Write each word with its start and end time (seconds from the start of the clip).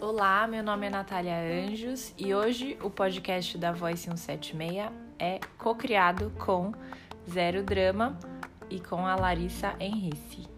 Olá, 0.00 0.48
meu 0.48 0.60
nome 0.60 0.88
é 0.88 0.90
Natália 0.90 1.36
Anjos 1.36 2.12
e 2.18 2.34
hoje 2.34 2.76
o 2.82 2.90
podcast 2.90 3.56
da 3.56 3.70
Voice 3.70 4.02
176 4.02 4.90
é 5.20 5.38
co-criado 5.56 6.32
com 6.44 6.72
Zero 7.30 7.62
Drama 7.62 8.18
e 8.68 8.80
com 8.80 9.06
a 9.06 9.14
Larissa 9.14 9.76
Henrice. 9.78 10.48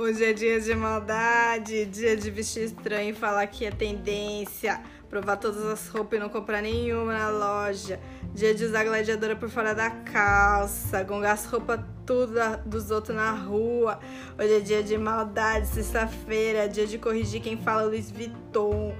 Hoje 0.00 0.24
é 0.24 0.32
dia 0.32 0.58
de 0.58 0.74
maldade, 0.74 1.84
dia 1.84 2.16
de 2.16 2.30
vestir 2.30 2.62
estranho 2.64 3.10
e 3.10 3.14
falar 3.14 3.46
que 3.48 3.66
é 3.66 3.70
tendência, 3.70 4.80
provar 5.10 5.36
todas 5.36 5.62
as 5.66 5.88
roupas 5.88 6.18
e 6.18 6.22
não 6.22 6.30
comprar 6.30 6.62
nenhuma 6.62 7.12
na 7.12 7.28
loja. 7.28 8.00
Dia 8.32 8.54
de 8.54 8.64
usar 8.64 8.84
gladiadora 8.84 9.36
por 9.36 9.50
fora 9.50 9.74
da 9.74 9.90
calça, 9.90 11.02
gongar 11.02 11.32
as 11.32 11.44
roupas 11.44 11.80
tudo 12.08 12.32
dos 12.64 12.90
outros 12.90 13.14
na 13.14 13.32
rua. 13.32 14.00
Hoje 14.38 14.54
é 14.54 14.60
dia 14.60 14.82
de 14.82 14.96
maldade, 14.96 15.66
sexta-feira, 15.66 16.66
dia 16.66 16.86
de 16.86 16.96
corrigir 16.96 17.42
quem 17.42 17.58
fala 17.58 17.82
Luiz 17.82 18.10
Vuitton. 18.10 18.96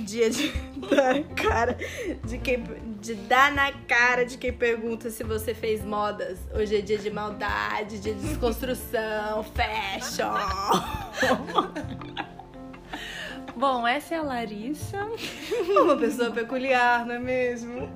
Dia 0.00 0.28
de 0.28 0.52
dar 0.90 1.24
cara 1.34 1.78
de 2.22 2.36
quem 2.36 2.62
de 3.00 3.14
dar 3.14 3.50
na 3.50 3.72
cara 3.72 4.26
de 4.26 4.36
quem 4.36 4.52
pergunta 4.52 5.08
se 5.08 5.24
você 5.24 5.54
fez 5.54 5.82
modas. 5.82 6.38
Hoje 6.54 6.76
é 6.76 6.80
dia 6.82 6.98
de 6.98 7.10
maldade, 7.10 7.98
dia 7.98 8.12
de 8.12 8.20
desconstrução, 8.20 9.42
fashion. 9.56 10.34
Bom, 13.56 13.88
essa 13.88 14.16
é 14.16 14.18
a 14.18 14.22
Larissa. 14.22 15.08
Uma 15.82 15.96
pessoa 15.96 16.30
peculiar, 16.30 17.06
não 17.06 17.14
é 17.14 17.18
mesmo? 17.18 17.88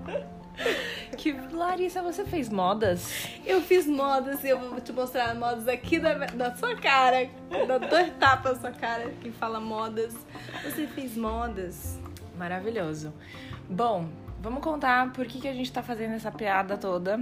Que 1.17 1.33
Larissa, 1.33 2.03
você 2.03 2.25
fez 2.25 2.49
modas? 2.49 3.29
Eu 3.47 3.61
fiz 3.61 3.87
modas 3.87 4.43
e 4.45 4.49
eu 4.49 4.59
vou 4.59 4.81
te 4.81 4.93
mostrar 4.93 5.35
modas 5.35 5.67
aqui 5.69 5.99
da, 5.99 6.15
da 6.15 6.55
sua 6.55 6.75
cara. 6.77 7.31
Da 7.67 7.79
dois 7.79 8.13
tapas 8.19 8.61
na 8.61 8.71
sua 8.71 8.73
cara 8.73 9.11
que 9.21 9.31
fala 9.31 9.61
modas. 9.61 10.15
Você 10.65 10.87
fez 10.87 11.17
modas. 11.17 11.99
Maravilhoso. 12.37 13.13
Bom, 13.69 14.09
vamos 14.41 14.63
contar 14.63 15.13
por 15.13 15.27
que, 15.27 15.41
que 15.41 15.49
a 15.49 15.53
gente 15.53 15.73
tá 15.73 15.83
fazendo 15.83 16.15
essa 16.15 16.31
piada 16.31 16.77
toda. 16.77 17.21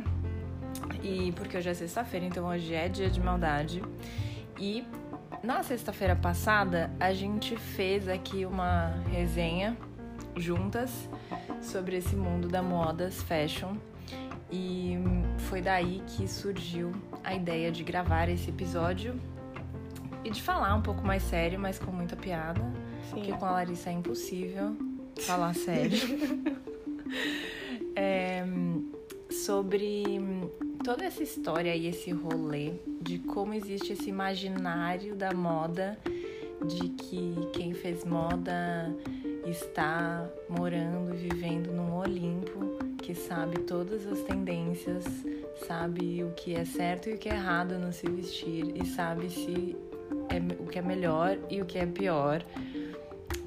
E 1.02 1.32
porque 1.32 1.56
hoje 1.56 1.68
é 1.68 1.74
sexta-feira, 1.74 2.26
então 2.26 2.46
hoje 2.46 2.74
é 2.74 2.88
dia 2.88 3.10
de 3.10 3.20
maldade. 3.20 3.82
E 4.58 4.86
na 5.42 5.62
sexta-feira 5.62 6.16
passada 6.16 6.90
a 6.98 7.12
gente 7.12 7.56
fez 7.56 8.08
aqui 8.08 8.46
uma 8.46 8.94
resenha 9.10 9.76
juntas 10.36 11.08
sobre 11.62 11.96
esse 11.96 12.14
mundo 12.14 12.48
da 12.48 12.62
modas, 12.62 13.22
fashion. 13.22 13.74
E 14.50 14.98
foi 15.48 15.62
daí 15.62 16.02
que 16.08 16.28
surgiu 16.28 16.92
a 17.24 17.34
ideia 17.34 17.72
de 17.72 17.82
gravar 17.82 18.28
esse 18.28 18.50
episódio 18.50 19.18
e 20.24 20.30
de 20.30 20.42
falar 20.42 20.74
um 20.74 20.82
pouco 20.82 21.06
mais 21.06 21.22
sério, 21.22 21.58
mas 21.58 21.78
com 21.78 21.90
muita 21.90 22.16
piada. 22.16 22.60
Sim. 23.08 23.14
Porque 23.14 23.32
com 23.32 23.46
a 23.46 23.52
Larissa 23.52 23.90
é 23.90 23.92
impossível 23.94 24.76
falar 25.20 25.54
sério. 25.54 25.98
é, 27.96 28.44
sobre 29.30 30.04
toda 30.84 31.04
essa 31.04 31.22
história 31.22 31.74
e 31.74 31.86
esse 31.86 32.10
rolê 32.10 32.74
de 33.00 33.18
como 33.18 33.54
existe 33.54 33.92
esse 33.92 34.08
imaginário 34.08 35.14
da 35.14 35.32
moda, 35.32 35.98
de 36.66 36.88
que 36.90 37.34
quem 37.52 37.72
fez 37.72 38.04
moda 38.04 38.94
está 39.46 40.28
morando 40.48 41.14
e 41.14 41.16
vivendo 41.16 41.72
num 41.72 41.96
Olimpo 41.96 42.78
que 42.98 43.14
sabe 43.14 43.58
todas 43.60 44.06
as 44.06 44.20
tendências, 44.22 45.04
sabe 45.66 46.22
o 46.22 46.30
que 46.32 46.54
é 46.54 46.64
certo 46.64 47.10
e 47.10 47.14
o 47.14 47.18
que 47.18 47.28
é 47.28 47.34
errado 47.34 47.78
no 47.78 47.92
se 47.92 48.08
vestir 48.08 48.72
e 48.76 48.86
sabe 48.86 49.28
se 49.28 49.76
é 50.28 50.62
o 50.62 50.66
que 50.66 50.78
é 50.78 50.82
melhor 50.82 51.36
e 51.50 51.60
o 51.60 51.66
que 51.66 51.78
é 51.78 51.86
pior 51.86 52.44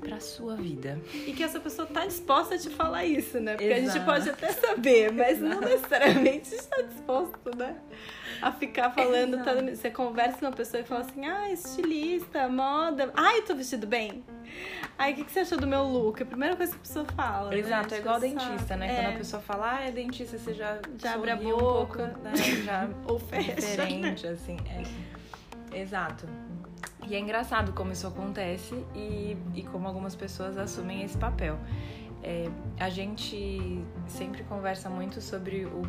para 0.06 0.20
sua 0.20 0.56
vida. 0.56 1.00
E 1.14 1.34
que 1.34 1.44
essa 1.44 1.59
pessoa 1.59 1.88
tá 1.88 2.06
disposta 2.06 2.55
a 2.55 2.58
te 2.58 2.70
falar 2.70 3.05
isso, 3.05 3.39
né? 3.39 3.54
Porque 3.54 3.66
Exato. 3.66 3.89
a 3.89 3.93
gente 3.93 4.05
pode 4.05 4.30
até 4.30 4.52
saber, 4.54 5.11
mas 5.11 5.38
Exato. 5.38 5.55
não 5.55 5.61
necessariamente 5.61 6.54
está 6.54 6.82
disposto, 6.82 7.58
né? 7.58 7.76
A 8.42 8.52
ficar 8.52 8.92
falando, 8.92 9.43
tá, 9.43 9.54
você 9.54 9.89
conversa 9.89 10.38
com 10.39 10.45
uma 10.45 10.52
pessoa 10.52 10.82
e 10.82 10.83
fala 10.83 11.02
assim: 11.02 11.26
"Ah, 11.26 11.52
estilista, 11.52 12.48
moda. 12.48 13.11
Ai, 13.16 13.39
eu 13.39 13.45
tô 13.45 13.55
vestido 13.55 13.88
bem". 13.88 14.23
Aí, 14.98 15.14
o 15.14 15.16
que, 15.16 15.26
que 15.26 15.32
você 15.32 15.39
achou 15.39 15.58
do 15.58 15.67
meu 15.67 15.83
look? 15.83 16.22
A 16.22 16.26
primeira 16.26 16.55
coisa 16.55 16.72
que 16.72 16.77
a 16.77 16.82
pessoa 16.82 17.05
fala. 17.05 17.49
Né? 17.49 17.58
Exato, 17.58 17.92
né? 17.92 17.98
é 17.98 17.99
igual 17.99 18.20
dentista, 18.20 18.77
né? 18.77 18.87
É. 18.87 18.95
Quando 18.95 19.14
a 19.14 19.17
pessoa 19.17 19.42
fala, 19.42 19.76
ah, 19.76 19.82
é 19.83 19.92
dentista, 19.92 20.37
você 20.37 20.54
já, 20.54 20.80
já 20.98 21.16
abre 21.16 21.32
a 21.32 21.36
boca, 21.36 21.55
um 21.55 21.58
pouco, 21.58 21.98
né? 22.23 22.33
Já 22.64 22.89
Ou 23.08 23.20
fecha. 23.20 23.55
Diferente, 23.55 24.27
assim. 24.27 24.58
É. 24.70 25.16
Exato. 25.82 26.26
E 27.08 27.16
é 27.16 27.20
engraçado 27.20 27.73
como 27.73 27.92
isso 27.92 28.08
acontece 28.08 28.76
e, 28.96 29.38
e 29.54 29.64
como 29.64 29.88
algumas 29.88 30.16
pessoas 30.16 30.58
assumem 30.58 31.04
esse 31.04 31.18
papel. 31.18 31.58
É, 32.23 32.50
a 32.80 32.90
gente 32.90 33.84
sempre 34.08 34.44
conversa 34.44 34.90
muito 34.90 35.22
sobre 35.22 35.66
o, 35.66 35.82
o, 35.82 35.88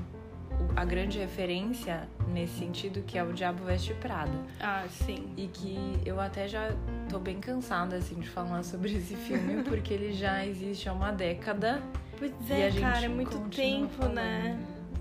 a 0.77 0.85
grande 0.85 1.19
referência 1.19 2.07
nesse 2.29 2.59
sentido 2.59 3.03
que 3.07 3.17
é 3.17 3.25
o 3.25 3.33
Diabo 3.33 3.65
Veste 3.65 3.95
Prada. 3.95 4.39
Ah, 4.61 4.85
sim. 4.89 5.33
E 5.37 5.47
que 5.47 5.99
eu 6.05 6.21
até 6.21 6.47
já 6.47 6.73
tô 7.09 7.19
bem 7.19 7.41
cansada 7.41 7.97
assim 7.97 8.17
de 8.17 8.29
falar 8.29 8.63
sobre 8.63 8.95
esse 8.95 9.17
filme 9.17 9.63
porque 9.65 9.95
ele 9.95 10.13
já 10.13 10.45
existe 10.45 10.89
há 10.89 10.93
uma 10.93 11.11
década. 11.11 11.83
Pois 12.19 12.33
é, 12.51 12.71
cara, 12.81 13.07
é 13.07 13.09
muito 13.09 13.39
tempo, 13.49 13.93
falando. 13.95 14.15
né? 14.15 14.59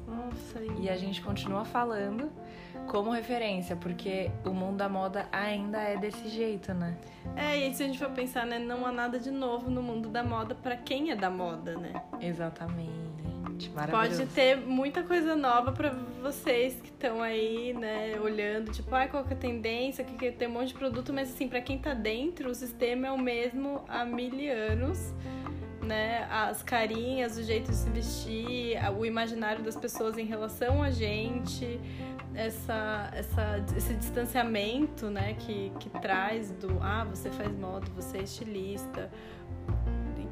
Nossa. 0.08 0.60
E 0.80 0.90
a 0.90 0.96
gente 0.96 1.22
continua 1.22 1.66
falando 1.66 2.32
como 2.88 3.12
referência, 3.12 3.76
porque 3.76 4.32
o 4.46 4.52
mundo 4.52 4.78
da 4.78 4.90
moda 4.90 5.28
ainda 5.32 5.80
é 5.80 5.98
desse 5.98 6.28
jeito, 6.30 6.74
né? 6.74 6.98
É, 7.36 7.58
e 7.58 7.74
se 7.74 7.84
a 7.84 7.88
gente 7.88 8.00
for 8.00 8.10
pensar, 8.12 8.46
né, 8.46 8.60
não 8.60 8.86
há 8.86 8.92
nada 8.92 9.20
de 9.20 9.32
novo 9.32 9.70
no 9.70 9.82
mundo 9.82 10.10
da 10.10 10.24
moda 10.24 10.56
para 10.56 10.76
quem 10.76 11.12
é 11.12 11.16
da 11.16 11.30
moda, 11.30 11.76
né? 11.78 11.94
Exatamente. 12.22 13.16
Pode 13.90 14.26
ter 14.28 14.58
muita 14.58 15.04
coisa 15.04 15.34
nova 15.36 15.72
para 15.72 15.90
vocês 16.22 16.76
que 16.82 16.90
estão 16.90 17.22
aí, 17.22 17.74
né, 17.74 18.20
olhando, 18.20 18.72
tipo, 18.72 18.94
ai, 18.94 19.08
qual 19.08 19.24
que 19.24 19.34
é 19.34 19.36
a 19.36 19.40
tendência, 19.40 20.04
que, 20.04 20.14
que 20.14 20.32
tem 20.32 20.48
um 20.48 20.52
monte 20.52 20.70
de 20.70 20.74
produto, 20.74 21.14
mas 21.14 21.30
assim, 21.30 21.48
para 21.48 21.62
quem 21.62 21.78
tá 21.78 21.94
dentro, 21.94 22.50
o 22.50 22.56
sistema 22.56 23.08
é 23.08 23.12
o 23.12 23.18
mesmo 23.18 23.84
há 23.88 24.04
mil 24.04 24.32
anos 24.52 25.14
né, 25.86 26.28
as 26.30 26.62
carinhas, 26.64 27.38
o 27.38 27.44
jeito 27.44 27.72
de 27.72 27.78
se 27.78 27.90
vestir, 27.90 28.78
o 28.98 29.06
imaginário 29.06 29.64
das 29.64 29.76
pessoas 29.76 30.18
em 30.18 30.26
relação 30.26 30.84
a 30.84 30.90
gente, 30.90 31.80
essa, 32.36 33.12
essa, 33.14 33.64
esse 33.76 33.94
distanciamento, 33.96 35.10
né, 35.10 35.34
que, 35.34 35.72
que 35.80 35.90
traz 35.90 36.52
do, 36.52 36.80
ah, 36.82 37.06
você 37.06 37.30
faz 37.32 37.52
moda, 37.58 37.86
você 37.96 38.18
é 38.18 38.24
estilista, 38.24 39.10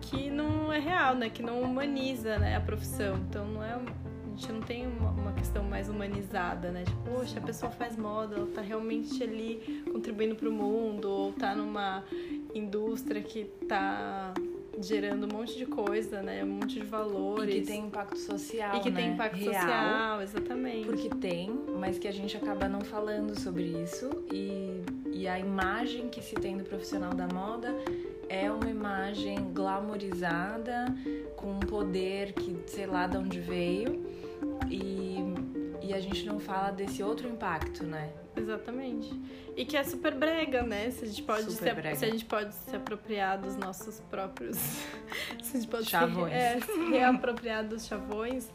que 0.02 0.30
não 0.30 0.72
é 0.72 0.80
real, 0.80 1.16
né, 1.16 1.30
que 1.30 1.42
não 1.42 1.62
humaniza, 1.62 2.38
né, 2.38 2.56
a 2.56 2.62
profissão. 2.62 3.18
Então 3.18 3.46
não 3.48 3.64
é 3.64 3.74
a 3.74 4.36
gente 4.36 4.52
não 4.52 4.62
tem 4.62 4.88
uma, 4.88 5.12
uma, 5.12 5.34
questão 5.34 5.64
mais 5.64 5.90
humanizada, 5.90 6.72
né? 6.72 6.84
Tipo, 6.84 7.12
poxa, 7.12 7.38
a 7.38 7.42
pessoa 7.42 7.72
faz 7.72 7.96
moda, 7.96 8.36
ela 8.36 8.48
tá 8.48 8.62
realmente 8.62 9.22
ali 9.22 9.84
contribuindo 9.92 10.36
para 10.36 10.50
o 10.50 10.52
mundo, 10.52 11.08
ou 11.08 11.34
tá 11.34 11.54
numa 11.54 12.04
indústria 12.56 13.22
que 13.22 13.46
tá 13.68 14.34
gerando 14.84 15.26
um 15.26 15.38
monte 15.38 15.58
de 15.58 15.66
coisa, 15.66 16.22
né? 16.22 16.44
Um 16.44 16.48
monte 16.48 16.80
de 16.80 16.86
valores. 16.86 17.56
E 17.56 17.62
que 17.62 17.68
tem 17.68 17.86
impacto 17.86 18.18
social, 18.18 18.76
E 18.76 18.80
que 18.82 18.90
né? 18.90 19.02
tem 19.02 19.14
impacto 19.14 19.38
Real, 19.38 19.54
social, 19.54 20.22
exatamente. 20.22 20.86
Porque 20.86 21.10
tem, 21.10 21.52
mas 21.80 21.98
que 21.98 22.08
a 22.08 22.12
gente 22.12 22.36
acaba 22.38 22.68
não 22.68 22.82
falando 22.82 23.40
sobre 23.40 23.64
isso. 23.64 24.10
E, 24.32 24.82
e 25.12 25.28
a 25.28 25.40
imagem 25.40 26.10
que 26.10 26.22
se 26.22 26.36
tem 26.36 26.58
do 26.58 26.64
profissional 26.64 27.14
da 27.14 27.28
moda 27.28 27.76
é 28.30 28.52
uma 28.52 28.70
imagem 28.70 29.52
glamourizada, 29.54 30.86
com 31.36 31.52
um 31.52 31.60
poder 31.60 32.34
que 32.34 32.58
sei 32.68 32.86
lá 32.86 33.08
de 33.08 33.18
onde 33.18 33.40
veio. 33.40 34.04
E, 34.70 35.18
e 35.84 35.94
a 35.94 36.00
gente 36.00 36.26
não 36.26 36.40
fala 36.40 36.72
desse 36.72 37.04
outro 37.04 37.28
impacto, 37.28 37.84
né? 37.84 38.10
Exatamente. 38.36 39.14
E 39.56 39.66
que 39.66 39.78
é 39.78 39.84
super 39.84 40.16
brega, 40.16 40.64
né? 40.64 40.90
Se 40.90 41.04
a 41.04 41.08
gente 41.08 41.22
pode, 41.22 41.52
se, 41.52 41.58
se, 41.58 41.70
a 42.06 42.10
gente 42.10 42.26
pode 42.26 42.54
se 42.54 42.76
apropriar 42.76 43.40
dos 43.40 43.56
nossos 43.56 44.00
próprios. 44.00 44.58
se 45.44 45.58
a 45.58 45.60
gente 45.60 45.68
pode 45.68 45.90
chavões. 45.90 46.32
Se, 46.32 46.38
é, 46.38 46.60
se 46.62 46.90
reapropriar 46.90 47.68
dos 47.68 47.86
chavões. 47.86 48.50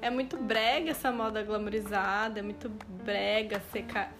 É 0.00 0.10
muito 0.10 0.36
brega 0.36 0.90
essa 0.90 1.10
moda 1.10 1.42
glamourizada, 1.42 2.38
é 2.38 2.42
muito 2.42 2.68
brega 3.02 3.60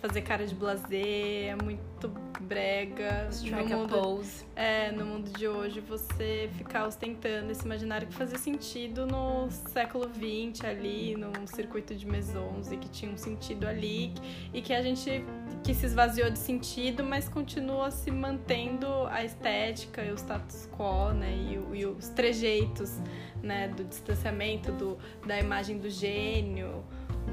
fazer 0.01 0.23
cara 0.23 0.47
de 0.47 0.55
blazer, 0.55 1.51
é 1.51 1.57
muito 1.63 2.09
brega 2.47 3.29
Strike 3.31 3.71
no 3.71 3.79
mundo, 3.81 3.89
pose. 3.89 4.45
É, 4.55 4.91
no 4.93 5.05
mundo 5.05 5.31
de 5.31 5.49
hoje 5.49 5.81
você 5.81 6.49
ficar 6.55 6.87
ostentando 6.87 7.51
esse 7.51 7.65
imaginário 7.65 8.07
que 8.07 8.15
fazia 8.15 8.39
sentido 8.39 9.07
no 9.07 9.51
século 9.51 10.09
XX 10.09 10.65
ali, 10.65 11.17
num 11.17 11.47
circuito 11.47 11.95
de 11.95 12.07
maisons 12.07 12.71
e 12.71 12.77
que 12.77 12.89
tinha 12.89 13.11
um 13.11 13.17
sentido 13.17 13.67
ali 13.67 14.13
e 14.53 14.63
que 14.63 14.73
a 14.73 14.83
gente 14.83 15.25
que 15.63 15.75
se 15.75 15.87
esvaziou 15.87 16.31
de 16.31 16.39
sentido, 16.39 17.03
mas 17.03 17.29
continua 17.29 17.91
se 17.91 18.11
mantendo 18.11 18.87
a 19.09 19.25
estética 19.25 20.05
e 20.05 20.13
o 20.13 20.15
status 20.15 20.69
quo, 20.77 21.13
né, 21.13 21.33
e, 21.33 21.79
e 21.81 21.87
os 21.87 22.09
trejeitos, 22.11 23.01
né, 23.43 23.67
do 23.69 23.83
distanciamento 23.83 24.71
do, 24.71 24.97
da 25.27 25.41
imagem 25.41 25.79
do 25.79 25.91
gênio, 25.91 26.85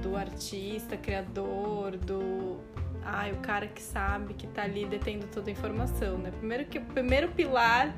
do 0.02 0.16
artista, 0.16 0.98
criador, 0.98 1.96
do 1.98 2.60
ah, 3.06 3.26
o 3.32 3.38
cara 3.38 3.68
que 3.68 3.82
sabe, 3.82 4.34
que 4.34 4.48
tá 4.48 4.64
ali 4.64 4.86
detendo 4.86 5.28
toda 5.28 5.50
a 5.50 5.52
informação, 5.52 6.18
né? 6.18 6.32
Primeiro 6.32 6.66
que 6.66 6.78
o 6.78 6.86
primeiro 6.86 7.30
pilar 7.30 7.94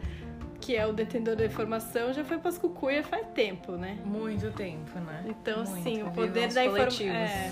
que 0.66 0.76
é 0.76 0.88
o 0.88 0.92
detentor 0.92 1.36
da 1.36 1.46
informação, 1.46 2.12
já 2.12 2.24
foi 2.24 2.40
pras 2.40 2.58
cucuia 2.58 3.04
faz 3.04 3.28
tempo, 3.36 3.74
né? 3.74 4.00
Muito 4.04 4.52
tempo, 4.52 4.98
né? 5.00 5.24
Então, 5.28 5.64
Muito. 5.64 5.80
assim, 5.80 6.02
o 6.02 6.10
poder 6.10 6.48
os 6.48 6.56
da 6.56 6.66
informação. 6.66 7.08
É, 7.08 7.52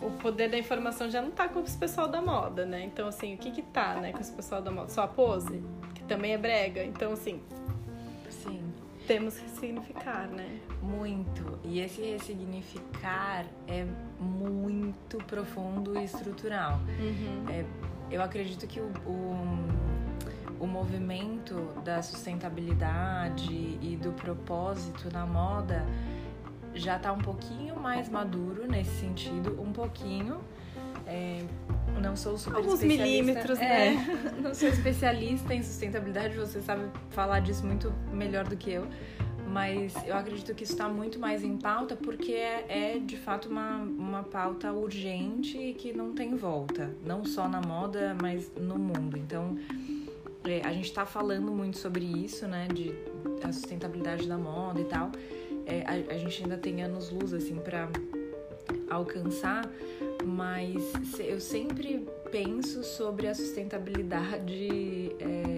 o 0.00 0.10
poder 0.12 0.48
da 0.48 0.58
informação 0.58 1.10
já 1.10 1.20
não 1.20 1.30
tá 1.30 1.48
com 1.48 1.60
esse 1.60 1.76
pessoal 1.76 2.08
da 2.08 2.22
moda, 2.22 2.64
né? 2.64 2.82
Então, 2.84 3.08
assim, 3.08 3.34
o 3.34 3.36
que 3.36 3.50
que 3.50 3.60
tá, 3.60 3.96
né, 3.96 4.10
com 4.10 4.20
esse 4.20 4.32
pessoal 4.32 4.62
da 4.62 4.70
moda? 4.70 4.88
Só 4.88 5.02
a 5.02 5.08
pose? 5.08 5.62
Que 5.94 6.02
também 6.04 6.32
é 6.32 6.38
brega. 6.38 6.82
Então, 6.82 7.12
assim, 7.12 7.42
Sim, 8.30 8.72
temos 9.06 9.38
que 9.38 9.50
significar, 9.50 10.28
né? 10.28 10.58
Muito. 10.86 11.58
E 11.64 11.80
esse 11.80 12.00
ressignificar 12.00 13.44
é 13.66 13.86
muito 14.20 15.18
profundo 15.24 15.98
e 15.98 16.04
estrutural. 16.04 16.80
Uhum. 16.98 17.64
Eu 18.10 18.22
acredito 18.22 18.66
que 18.66 18.80
o, 18.80 18.90
o, 19.04 20.64
o 20.64 20.66
movimento 20.66 21.54
da 21.84 22.00
sustentabilidade 22.02 23.52
e 23.52 23.98
do 24.00 24.12
propósito 24.12 25.12
na 25.12 25.26
moda 25.26 25.84
já 26.74 26.96
está 26.96 27.12
um 27.12 27.18
pouquinho 27.18 27.78
mais 27.78 28.08
maduro 28.08 28.66
nesse 28.68 29.00
sentido, 29.00 29.60
um 29.60 29.72
pouquinho. 29.72 30.40
É, 31.06 31.44
não 32.02 32.16
sou 32.16 32.36
super 32.36 32.56
Alguns 32.56 32.82
milímetros, 32.82 33.58
é, 33.58 33.92
né? 33.92 34.20
Não 34.42 34.52
sou 34.52 34.68
especialista 34.68 35.54
em 35.54 35.62
sustentabilidade, 35.62 36.36
você 36.36 36.60
sabe 36.60 36.82
falar 37.10 37.40
disso 37.40 37.64
muito 37.64 37.92
melhor 38.12 38.44
do 38.44 38.56
que 38.56 38.72
eu. 38.72 38.88
Mas 39.46 39.94
eu 40.04 40.14
acredito 40.16 40.54
que 40.54 40.64
isso 40.64 40.72
está 40.72 40.88
muito 40.88 41.18
mais 41.18 41.42
em 41.42 41.56
pauta 41.56 41.96
porque 41.96 42.32
é, 42.32 42.66
é, 42.68 42.98
de 42.98 43.16
fato 43.16 43.48
uma, 43.48 43.76
uma 43.78 44.22
pauta 44.22 44.72
urgente 44.72 45.56
e 45.56 45.74
que 45.74 45.92
não 45.92 46.12
tem 46.12 46.34
volta. 46.34 46.94
Não 47.04 47.24
só 47.24 47.48
na 47.48 47.60
moda, 47.60 48.16
mas 48.20 48.50
no 48.56 48.78
mundo. 48.78 49.16
Então, 49.16 49.56
é, 50.44 50.62
a 50.64 50.72
gente 50.72 50.86
está 50.86 51.06
falando 51.06 51.52
muito 51.52 51.78
sobre 51.78 52.04
isso, 52.04 52.46
né? 52.46 52.68
De 52.68 52.94
a 53.42 53.52
sustentabilidade 53.52 54.26
da 54.26 54.36
moda 54.36 54.80
e 54.80 54.84
tal. 54.84 55.10
É, 55.64 55.82
a, 55.82 56.14
a 56.14 56.18
gente 56.18 56.42
ainda 56.42 56.56
tem 56.56 56.82
anos 56.82 57.10
luz, 57.10 57.32
assim, 57.32 57.56
para 57.56 57.88
alcançar, 58.90 59.68
mas 60.24 60.82
eu 61.18 61.40
sempre 61.40 62.06
penso 62.30 62.82
sobre 62.82 63.26
a 63.26 63.34
sustentabilidade 63.34 65.12
é, 65.18 65.55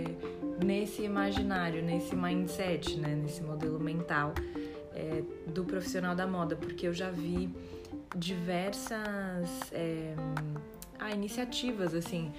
nesse 0.68 1.00
imaginário, 1.00 1.82
nesse 1.82 2.14
mindset, 2.14 2.98
né, 2.98 3.14
nesse 3.14 3.42
modelo 3.42 3.80
mental 3.80 4.34
é, 4.94 5.22
do 5.46 5.64
profissional 5.64 6.14
da 6.14 6.26
moda, 6.26 6.54
porque 6.54 6.86
eu 6.86 6.92
já 6.92 7.10
vi 7.10 7.48
diversas 8.14 9.72
é, 9.72 10.14
ah, 10.98 11.10
iniciativas 11.10 11.94
assim 11.94 12.30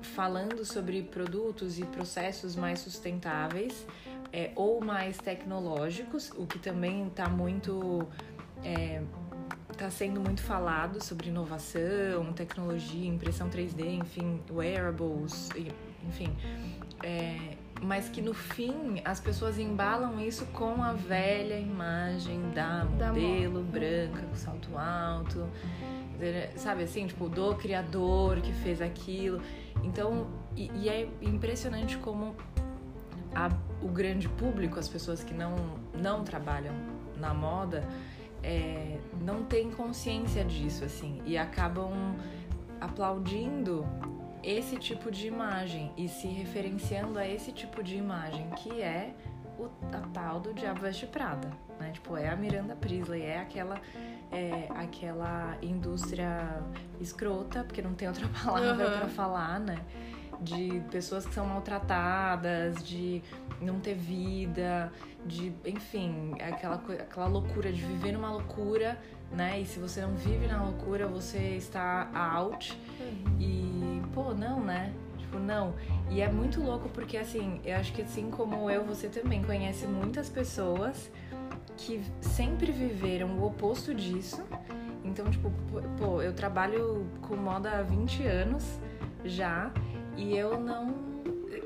falando 0.00 0.64
sobre 0.64 1.02
produtos 1.02 1.80
e 1.80 1.84
processos 1.84 2.54
mais 2.54 2.78
sustentáveis 2.78 3.84
é, 4.32 4.52
ou 4.54 4.80
mais 4.80 5.18
tecnológicos, 5.18 6.30
o 6.36 6.46
que 6.46 6.60
também 6.60 7.08
está 7.08 7.28
muito 7.28 8.06
é, 8.62 9.02
está 9.72 9.90
sendo 9.90 10.20
muito 10.20 10.42
falado 10.42 11.02
sobre 11.02 11.30
inovação, 11.30 12.32
tecnologia, 12.32 13.08
impressão 13.08 13.50
3D, 13.50 13.84
enfim, 13.86 14.40
wearables, 14.50 15.48
enfim. 16.06 16.32
É, 17.02 17.56
mas 17.82 18.08
que 18.08 18.22
no 18.22 18.32
fim 18.32 19.02
as 19.04 19.18
pessoas 19.20 19.58
embalam 19.58 20.20
isso 20.20 20.46
com 20.46 20.82
a 20.82 20.92
velha 20.92 21.58
imagem 21.58 22.40
da 22.54 22.84
Da 22.84 23.08
modelo 23.08 23.62
branca 23.62 24.22
com 24.22 24.34
salto 24.36 24.78
alto, 24.78 25.46
sabe 26.56 26.84
assim, 26.84 27.06
tipo, 27.06 27.28
do 27.28 27.54
criador 27.56 28.40
que 28.40 28.52
fez 28.52 28.80
aquilo. 28.80 29.40
Então, 29.82 30.28
e, 30.56 30.70
e 30.74 30.88
é 30.88 31.08
impressionante 31.20 31.98
como 31.98 32.36
a- 33.34 33.50
o 33.82 33.88
grande 33.88 34.28
público, 34.28 34.78
as 34.78 34.88
pessoas 34.88 35.24
que 35.24 35.34
não, 35.34 35.56
não 36.00 36.22
trabalham 36.22 36.74
na 37.16 37.34
moda, 37.34 37.82
é, 38.44 38.98
não 39.24 39.42
tem 39.42 39.70
consciência 39.70 40.44
disso, 40.44 40.84
assim, 40.84 41.20
e 41.26 41.36
acabam 41.36 42.14
aplaudindo 42.80 43.84
esse 44.42 44.76
tipo 44.76 45.10
de 45.10 45.26
imagem 45.26 45.92
e 45.96 46.08
se 46.08 46.26
referenciando 46.26 47.18
a 47.18 47.26
esse 47.26 47.52
tipo 47.52 47.82
de 47.82 47.96
imagem, 47.96 48.48
que 48.50 48.80
é 48.82 49.14
o, 49.58 49.66
a 49.94 50.00
tal 50.12 50.40
do 50.40 50.52
Diabo 50.54 50.80
Veste 50.80 51.06
Prada, 51.06 51.48
né? 51.78 51.90
Tipo, 51.92 52.16
é 52.16 52.28
a 52.28 52.36
Miranda 52.36 52.74
Priestley, 52.74 53.22
é 53.22 53.38
aquela, 53.38 53.80
é 54.30 54.66
aquela 54.74 55.56
indústria 55.62 56.62
escrota, 57.00 57.62
porque 57.64 57.82
não 57.82 57.94
tem 57.94 58.08
outra 58.08 58.26
palavra 58.44 58.86
Uhum. 58.88 58.98
pra 58.98 59.08
falar, 59.08 59.60
né? 59.60 59.78
De 60.42 60.82
pessoas 60.90 61.24
que 61.26 61.32
são 61.34 61.46
maltratadas, 61.46 62.82
de 62.82 63.22
não 63.60 63.78
ter 63.78 63.94
vida, 63.94 64.92
de, 65.24 65.52
enfim, 65.64 66.32
aquela, 66.40 66.78
coi- 66.78 66.96
aquela 66.98 67.26
loucura 67.26 67.72
de 67.72 67.80
viver 67.80 68.12
numa 68.12 68.30
loucura, 68.30 68.98
né? 69.30 69.60
E 69.60 69.66
se 69.66 69.78
você 69.78 70.00
não 70.00 70.14
vive 70.16 70.46
na 70.48 70.62
loucura, 70.64 71.06
você 71.06 71.38
está 71.56 72.10
out. 72.14 72.76
E, 73.38 74.02
pô, 74.12 74.34
não, 74.34 74.60
né? 74.60 74.92
Tipo, 75.18 75.38
não. 75.38 75.74
E 76.10 76.20
é 76.20 76.30
muito 76.30 76.60
louco 76.60 76.88
porque, 76.88 77.16
assim, 77.16 77.60
eu 77.64 77.76
acho 77.76 77.92
que 77.92 78.02
assim 78.02 78.30
como 78.30 78.68
eu, 78.68 78.84
você 78.84 79.08
também 79.08 79.42
conhece 79.42 79.86
muitas 79.86 80.28
pessoas 80.28 81.10
que 81.76 82.02
sempre 82.20 82.70
viveram 82.72 83.38
o 83.38 83.46
oposto 83.46 83.94
disso. 83.94 84.42
Então, 85.04 85.30
tipo, 85.30 85.50
pô, 85.98 86.20
eu 86.20 86.32
trabalho 86.32 87.06
com 87.22 87.36
moda 87.36 87.78
há 87.78 87.82
20 87.82 88.24
anos 88.24 88.64
já 89.24 89.70
e 90.16 90.36
eu 90.36 90.58
não. 90.60 91.12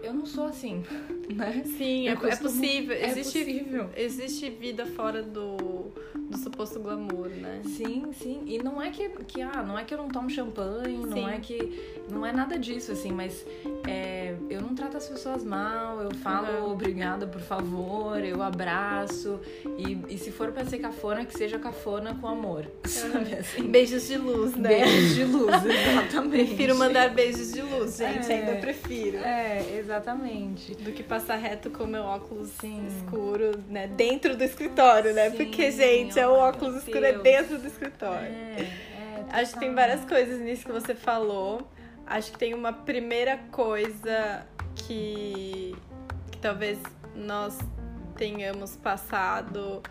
Eu 0.03 0.13
não 0.15 0.27
sou 0.27 0.45
assim, 0.45 0.85
né? 1.35 1.63
Sim, 1.65 2.07
é, 2.09 2.13
Eu 2.13 2.15
é 2.15 2.17
costumo- 2.17 2.51
possível. 2.51 2.95
é 2.97 3.09
existe, 3.09 3.39
possível. 3.45 3.91
existe 3.97 4.51
vida 4.51 4.87
fora 4.87 5.21
do, 5.23 5.91
do 6.15 6.39
suposto 6.39 6.79
glamour, 6.79 7.29
né? 7.29 7.61
Sim, 7.65 8.05
sim. 8.13 8.43
E 8.47 8.63
não 8.63 8.81
é 8.81 8.91
que, 8.91 9.09
que 9.25 9.43
ah, 9.43 9.65
não 9.67 9.77
é 9.77 9.85
que 9.85 9.93
eu 9.95 9.99
não 9.99 10.09
tomo 10.09 10.31
champanhe, 10.31 10.97
Sim. 10.99 11.07
não 11.07 11.29
é 11.29 11.39
que. 11.41 11.97
Não 12.11 12.25
é 12.25 12.33
nada 12.33 12.57
disso, 12.59 12.93
assim, 12.93 13.11
mas 13.11 13.45
é, 13.87 14.35
eu 14.51 14.61
não 14.61 14.75
trato 14.75 14.97
as 14.97 15.09
pessoas 15.09 15.45
mal, 15.45 16.01
eu 16.01 16.11
falo 16.17 16.47
Uhum. 16.67 16.73
obrigada, 16.73 17.27
por 17.27 17.41
favor, 17.41 18.23
eu 18.25 18.43
abraço. 18.43 19.41
E, 19.79 19.99
e 20.15 20.19
se 20.19 20.31
for 20.31 20.53
pra 20.53 20.65
ser 20.65 20.79
cafona, 20.79 21.25
que 21.25 21.37
seja 21.37 21.59
cafona 21.59 22.15
com 22.15 22.27
amor. 22.29 22.67
Sabe 22.85 23.35
assim? 23.39 23.63
Beijos 23.69 24.07
de 24.07 24.17
luz, 24.17 24.55
né? 24.57 24.69
Beijos 24.69 25.15
de 25.15 25.25
luz, 25.25 25.55
exatamente. 25.65 26.47
Prefiro 26.47 26.77
mandar 26.77 27.11
beijos 27.11 27.53
de 27.53 27.63
luz, 27.63 27.97
gente. 27.97 28.31
É. 28.31 28.35
Ainda 28.37 28.61
prefiro. 28.61 29.19
É, 29.19 29.79
exatamente. 29.79 30.75
Do 30.75 30.93
que 30.93 31.03
passar 31.03 31.37
reto 31.37 31.71
com 31.71 31.87
meu 31.87 32.03
óculos 32.03 32.49
Sim. 32.61 32.87
escuro, 32.87 33.59
né? 33.69 33.87
Dentro 33.89 34.37
do 34.37 34.45
escritório, 34.45 35.13
né? 35.15 35.31
Sim, 35.31 35.37
Porque, 35.37 35.71
gente, 35.71 36.19
é 36.19 36.27
o 36.27 36.33
óculos 36.33 36.77
escuro 36.77 37.05
é 37.05 37.13
dentro 37.19 37.59
do 37.59 37.67
escritório. 37.67 38.27
É, 38.27 38.61
é, 38.61 39.25
Acho 39.31 39.55
que 39.55 39.61
tem 39.61 39.75
várias 39.75 40.05
coisas 40.05 40.41
nisso 40.41 40.65
que 40.65 40.73
você 40.73 40.95
falou. 40.95 41.67
Acho 42.07 42.33
que 42.33 42.39
tem 42.39 42.55
uma 42.55 42.73
primeira 42.73 43.37
coisa 43.51 44.47
que, 44.77 45.75
que 46.31 46.39
talvez 46.39 46.79
nós 47.15 47.59
tenhamos 48.17 48.77
passado 48.77 49.83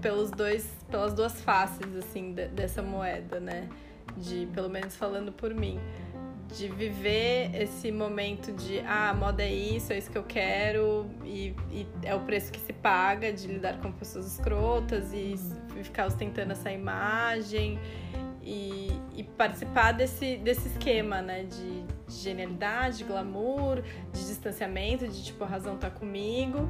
pelos 0.00 0.30
dois, 0.30 0.66
pelas 0.90 1.12
duas 1.12 1.40
faces 1.42 1.94
assim 1.96 2.32
de- 2.32 2.48
dessa 2.48 2.82
moeda, 2.82 3.38
né? 3.38 3.68
De 4.16 4.46
pelo 4.54 4.68
menos 4.70 4.96
falando 4.96 5.32
por 5.32 5.52
mim, 5.52 5.78
de 6.56 6.68
viver 6.68 7.50
esse 7.54 7.90
momento 7.90 8.52
de 8.52 8.78
ah, 8.80 9.10
a 9.10 9.14
moda 9.14 9.42
é 9.42 9.52
isso, 9.52 9.92
é 9.92 9.98
isso 9.98 10.10
que 10.10 10.18
eu 10.18 10.24
quero 10.24 11.06
e, 11.24 11.54
e 11.70 11.86
é 12.02 12.14
o 12.14 12.20
preço 12.20 12.52
que 12.52 12.60
se 12.60 12.72
paga 12.72 13.32
de 13.32 13.46
lidar 13.46 13.78
com 13.80 13.90
pessoas 13.92 14.26
escrotas 14.26 15.12
e 15.12 15.34
ficar 15.82 16.06
ostentando 16.06 16.52
essa 16.52 16.70
imagem 16.70 17.78
e, 18.44 18.90
e 19.16 19.22
participar 19.22 19.92
desse, 19.92 20.36
desse 20.36 20.68
esquema, 20.68 21.22
né? 21.22 21.44
De, 21.44 21.82
de 21.82 22.22
genialidade, 22.22 22.98
de 22.98 23.04
glamour, 23.04 23.82
de 24.12 24.26
distanciamento, 24.26 25.08
de 25.08 25.24
tipo, 25.24 25.42
a 25.44 25.46
razão 25.46 25.76
tá 25.76 25.90
comigo. 25.90 26.68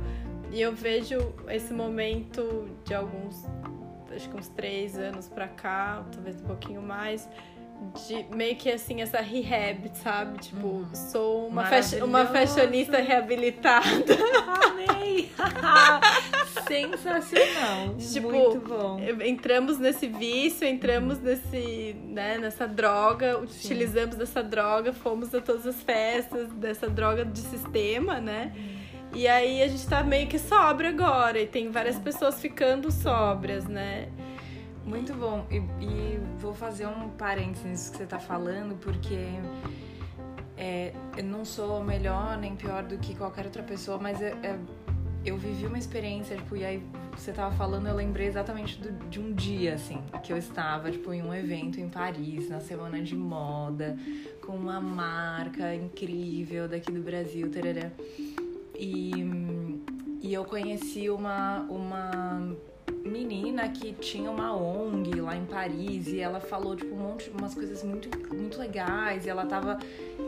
E 0.52 0.60
eu 0.60 0.72
vejo 0.72 1.34
esse 1.48 1.72
momento 1.72 2.68
de 2.84 2.94
alguns, 2.94 3.44
acho 4.14 4.28
que 4.30 4.36
uns 4.36 4.48
três 4.48 4.96
anos 4.96 5.28
pra 5.28 5.48
cá, 5.48 6.04
talvez 6.12 6.40
um 6.40 6.44
pouquinho 6.44 6.80
mais, 6.80 7.28
de 8.06 8.24
meio 8.34 8.56
que 8.56 8.70
assim, 8.70 9.02
essa 9.02 9.20
rehab, 9.20 9.90
sabe? 9.94 10.38
Tipo, 10.38 10.86
sou 10.94 11.46
uma, 11.48 11.64
fash- 11.66 12.00
uma 12.02 12.26
fashionista 12.26 12.98
reabilitada. 12.98 14.16
Amei! 14.64 15.30
Sensacional! 16.66 17.94
Tipo, 17.98 18.30
Muito 18.30 18.60
bom. 18.60 18.98
entramos 19.24 19.78
nesse 19.78 20.06
vício, 20.06 20.66
entramos 20.66 21.18
nesse, 21.20 21.94
né, 22.04 22.38
nessa 22.38 22.66
droga, 22.66 23.38
utilizamos 23.38 24.16
dessa 24.16 24.42
droga, 24.42 24.92
fomos 24.92 25.34
a 25.34 25.40
todas 25.40 25.66
as 25.66 25.80
festas 25.82 26.48
dessa 26.52 26.88
droga 26.88 27.24
de 27.24 27.40
sistema, 27.40 28.20
né? 28.20 28.52
E 29.14 29.28
aí 29.28 29.62
a 29.62 29.68
gente 29.68 29.86
tá 29.86 30.02
meio 30.02 30.26
que 30.26 30.38
sóbrio 30.38 30.88
agora, 30.90 31.40
e 31.40 31.46
tem 31.46 31.70
várias 31.70 31.98
pessoas 31.98 32.40
ficando 32.40 32.90
sóbrias, 32.90 33.66
né? 33.66 34.08
Muito 34.84 35.14
bom. 35.14 35.46
E, 35.50 35.56
e, 35.82 36.20
vou 36.38 36.54
fazer 36.54 36.86
um 36.86 37.08
parênteses 37.10 37.64
nisso 37.64 37.92
que 37.92 37.98
você 37.98 38.06
tá 38.06 38.18
falando, 38.18 38.78
porque 38.80 39.18
é, 40.56 40.92
eu 41.16 41.24
não 41.24 41.44
sou 41.44 41.82
melhor 41.82 42.36
nem 42.36 42.54
pior 42.54 42.82
do 42.82 42.98
que 42.98 43.14
qualquer 43.14 43.46
outra 43.46 43.62
pessoa, 43.62 43.98
mas 43.98 44.20
é, 44.20 44.32
é, 44.42 44.58
eu 45.24 45.38
vivi 45.38 45.66
uma 45.66 45.78
experiência, 45.78 46.36
tipo, 46.36 46.54
e 46.54 46.64
aí 46.64 46.82
você 47.16 47.32
tava 47.32 47.54
falando, 47.54 47.88
eu 47.88 47.94
lembrei 47.94 48.26
exatamente 48.26 48.78
do, 48.78 48.92
de 49.08 49.18
um 49.18 49.32
dia, 49.32 49.74
assim, 49.74 50.02
que 50.22 50.32
eu 50.32 50.36
estava, 50.36 50.90
tipo, 50.90 51.12
em 51.14 51.22
um 51.22 51.32
evento 51.32 51.80
em 51.80 51.88
Paris, 51.88 52.50
na 52.50 52.60
semana 52.60 53.00
de 53.02 53.16
moda, 53.16 53.96
com 54.44 54.52
uma 54.52 54.80
marca 54.80 55.74
incrível 55.74 56.68
daqui 56.68 56.92
do 56.92 57.00
Brasil, 57.00 57.50
tarará. 57.50 57.90
E, 58.78 59.12
e 60.20 60.34
eu 60.34 60.44
conheci 60.44 61.08
uma, 61.08 61.60
uma 61.70 62.54
menina 63.04 63.68
que 63.68 63.92
tinha 63.92 64.30
uma 64.30 64.56
ONG 64.56 65.20
lá 65.20 65.36
em 65.36 65.44
Paris 65.44 66.08
e 66.08 66.20
ela 66.20 66.40
falou 66.40 66.74
tipo 66.74 66.94
um 66.94 66.98
monte 66.98 67.30
umas 67.30 67.54
coisas 67.54 67.82
muito 67.82 68.08
muito 68.34 68.58
legais 68.58 69.26
e 69.26 69.28
ela 69.28 69.44
tava 69.46 69.78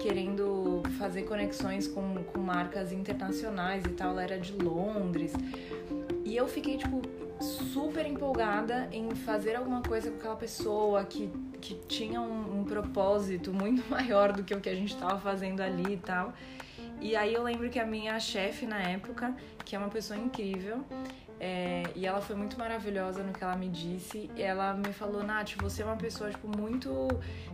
querendo 0.00 0.83
fazer 0.99 1.23
conexões 1.23 1.88
com, 1.88 2.23
com 2.25 2.40
marcas 2.40 2.92
internacionais 2.92 3.85
e 3.85 3.90
tal, 3.90 4.11
ela 4.11 4.23
era 4.23 4.38
de 4.38 4.52
Londres. 4.52 5.33
E 6.25 6.37
eu 6.37 6.47
fiquei 6.47 6.76
tipo 6.76 7.02
super 7.40 8.06
empolgada 8.06 8.88
em 8.92 9.14
fazer 9.14 9.56
alguma 9.56 9.83
coisa 9.83 10.11
com 10.11 10.16
aquela 10.16 10.37
pessoa 10.37 11.04
que, 11.04 11.30
que 11.61 11.75
tinha 11.87 12.21
um, 12.21 12.61
um 12.61 12.64
propósito 12.64 13.52
muito 13.52 13.83
maior 13.90 14.33
do 14.33 14.42
que 14.42 14.54
o 14.54 14.61
que 14.61 14.68
a 14.68 14.75
gente 14.75 14.95
estava 14.95 15.18
fazendo 15.18 15.61
ali 15.61 15.95
e 15.95 15.97
tal. 15.99 16.33
E 17.00 17.14
aí 17.14 17.35
eu 17.35 17.42
lembro 17.42 17.68
que 17.68 17.78
a 17.78 17.87
minha 17.87 18.18
chefe 18.18 18.66
na 18.66 18.80
época, 18.80 19.35
que 19.66 19.75
é 19.75 19.78
uma 19.78 19.88
pessoa 19.90 20.18
incrível, 20.18 20.78
é, 21.38 21.82
e 21.94 22.06
ela 22.06 22.20
foi 22.20 22.35
muito 22.37 22.56
maravilhosa 22.58 23.23
no 23.23 23.32
que 23.32 23.42
ela 23.44 23.56
me 23.56 23.68
disse. 23.68 24.30
Ela 24.38 24.73
me 24.73 24.92
falou, 24.92 25.23
Nath, 25.23 25.54
você 25.61 25.82
é 25.82 25.85
uma 25.85 25.96
pessoa 25.96 26.30
tipo, 26.30 26.49
muito 26.49 27.08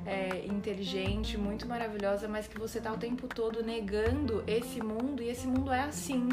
é, 0.07 0.45
inteligente, 0.47 1.37
muito 1.37 1.66
maravilhosa, 1.66 2.28
mas 2.28 2.47
que 2.47 2.59
você 2.59 2.81
tá 2.81 2.92
o 2.92 2.99
tempo 2.99 3.26
todo 3.26 3.64
negando 3.64 4.45
esse 4.47 4.81
mundo 4.81 5.23
e 5.23 5.28
esse 5.31 5.47
mundo 5.49 5.73
é 5.73 5.81
assim. 5.81 6.28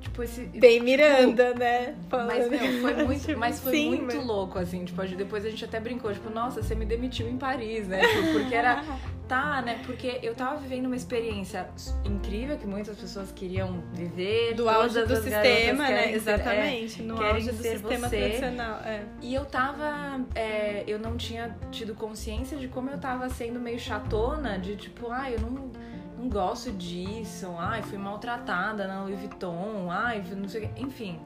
Tipo, 0.00 0.24
esse. 0.24 0.46
Bem 0.46 0.72
tipo, 0.72 0.84
Miranda, 0.86 1.54
né? 1.54 1.94
Falando. 2.08 2.50
Mas, 2.50 2.80
foi 2.80 2.94
muito, 3.06 3.20
Tipo, 3.26 3.38
mas 3.38 3.60
foi 3.60 3.72
sim, 3.72 3.88
muito 3.90 4.16
mas- 4.16 4.26
louco, 4.26 4.58
assim. 4.58 4.84
Tipo, 4.84 5.06
depois 5.06 5.44
a 5.44 5.50
gente 5.50 5.64
até 5.64 5.78
brincou, 5.78 6.12
tipo, 6.12 6.28
nossa, 6.30 6.60
você 6.60 6.74
me 6.74 6.84
demitiu 6.84 7.28
em 7.28 7.36
Paris, 7.36 7.86
né? 7.86 8.00
Tipo, 8.00 8.32
Porque 8.40 8.54
era. 8.54 8.82
Né? 9.62 9.80
Porque 9.86 10.18
eu 10.22 10.34
tava 10.34 10.56
vivendo 10.56 10.86
uma 10.86 10.96
experiência 10.96 11.68
incrível 12.04 12.58
que 12.58 12.66
muitas 12.66 12.98
pessoas 12.98 13.32
queriam 13.32 13.82
viver. 13.92 14.54
Do 14.54 14.68
auge 14.68 15.04
do 15.04 15.16
sistema, 15.16 15.88
né? 15.88 16.02
ser- 16.02 16.08
é, 16.08 16.12
Exatamente. 16.12 17.02
no 17.02 17.14
querem 17.16 17.32
auge 17.34 17.50
do 17.52 17.62
sistema 17.62 18.08
você. 18.08 18.16
tradicional. 18.18 18.80
É. 18.84 19.04
E 19.20 19.34
eu 19.34 19.44
tava. 19.44 20.20
é, 20.34 20.84
eu 20.86 20.98
não 20.98 21.16
tinha 21.16 21.56
tido 21.70 21.94
consciência 21.94 22.58
de 22.58 22.68
como 22.68 22.90
eu 22.90 22.98
tava 22.98 23.28
sendo 23.28 23.58
meio 23.58 23.78
chatona, 23.78 24.58
de 24.58 24.76
tipo, 24.76 25.10
ai, 25.10 25.34
eu 25.34 25.40
não, 25.40 25.70
não 26.18 26.28
gosto 26.28 26.70
disso, 26.72 27.48
ai, 27.58 27.82
fui 27.82 27.98
maltratada 27.98 28.86
na 28.86 29.02
Louis 29.02 29.18
Vuitton, 29.18 29.88
ai, 29.90 30.22
não 30.36 30.48
sei 30.48 30.64
o 30.64 30.68
que, 30.68 30.82
enfim. 30.82 31.18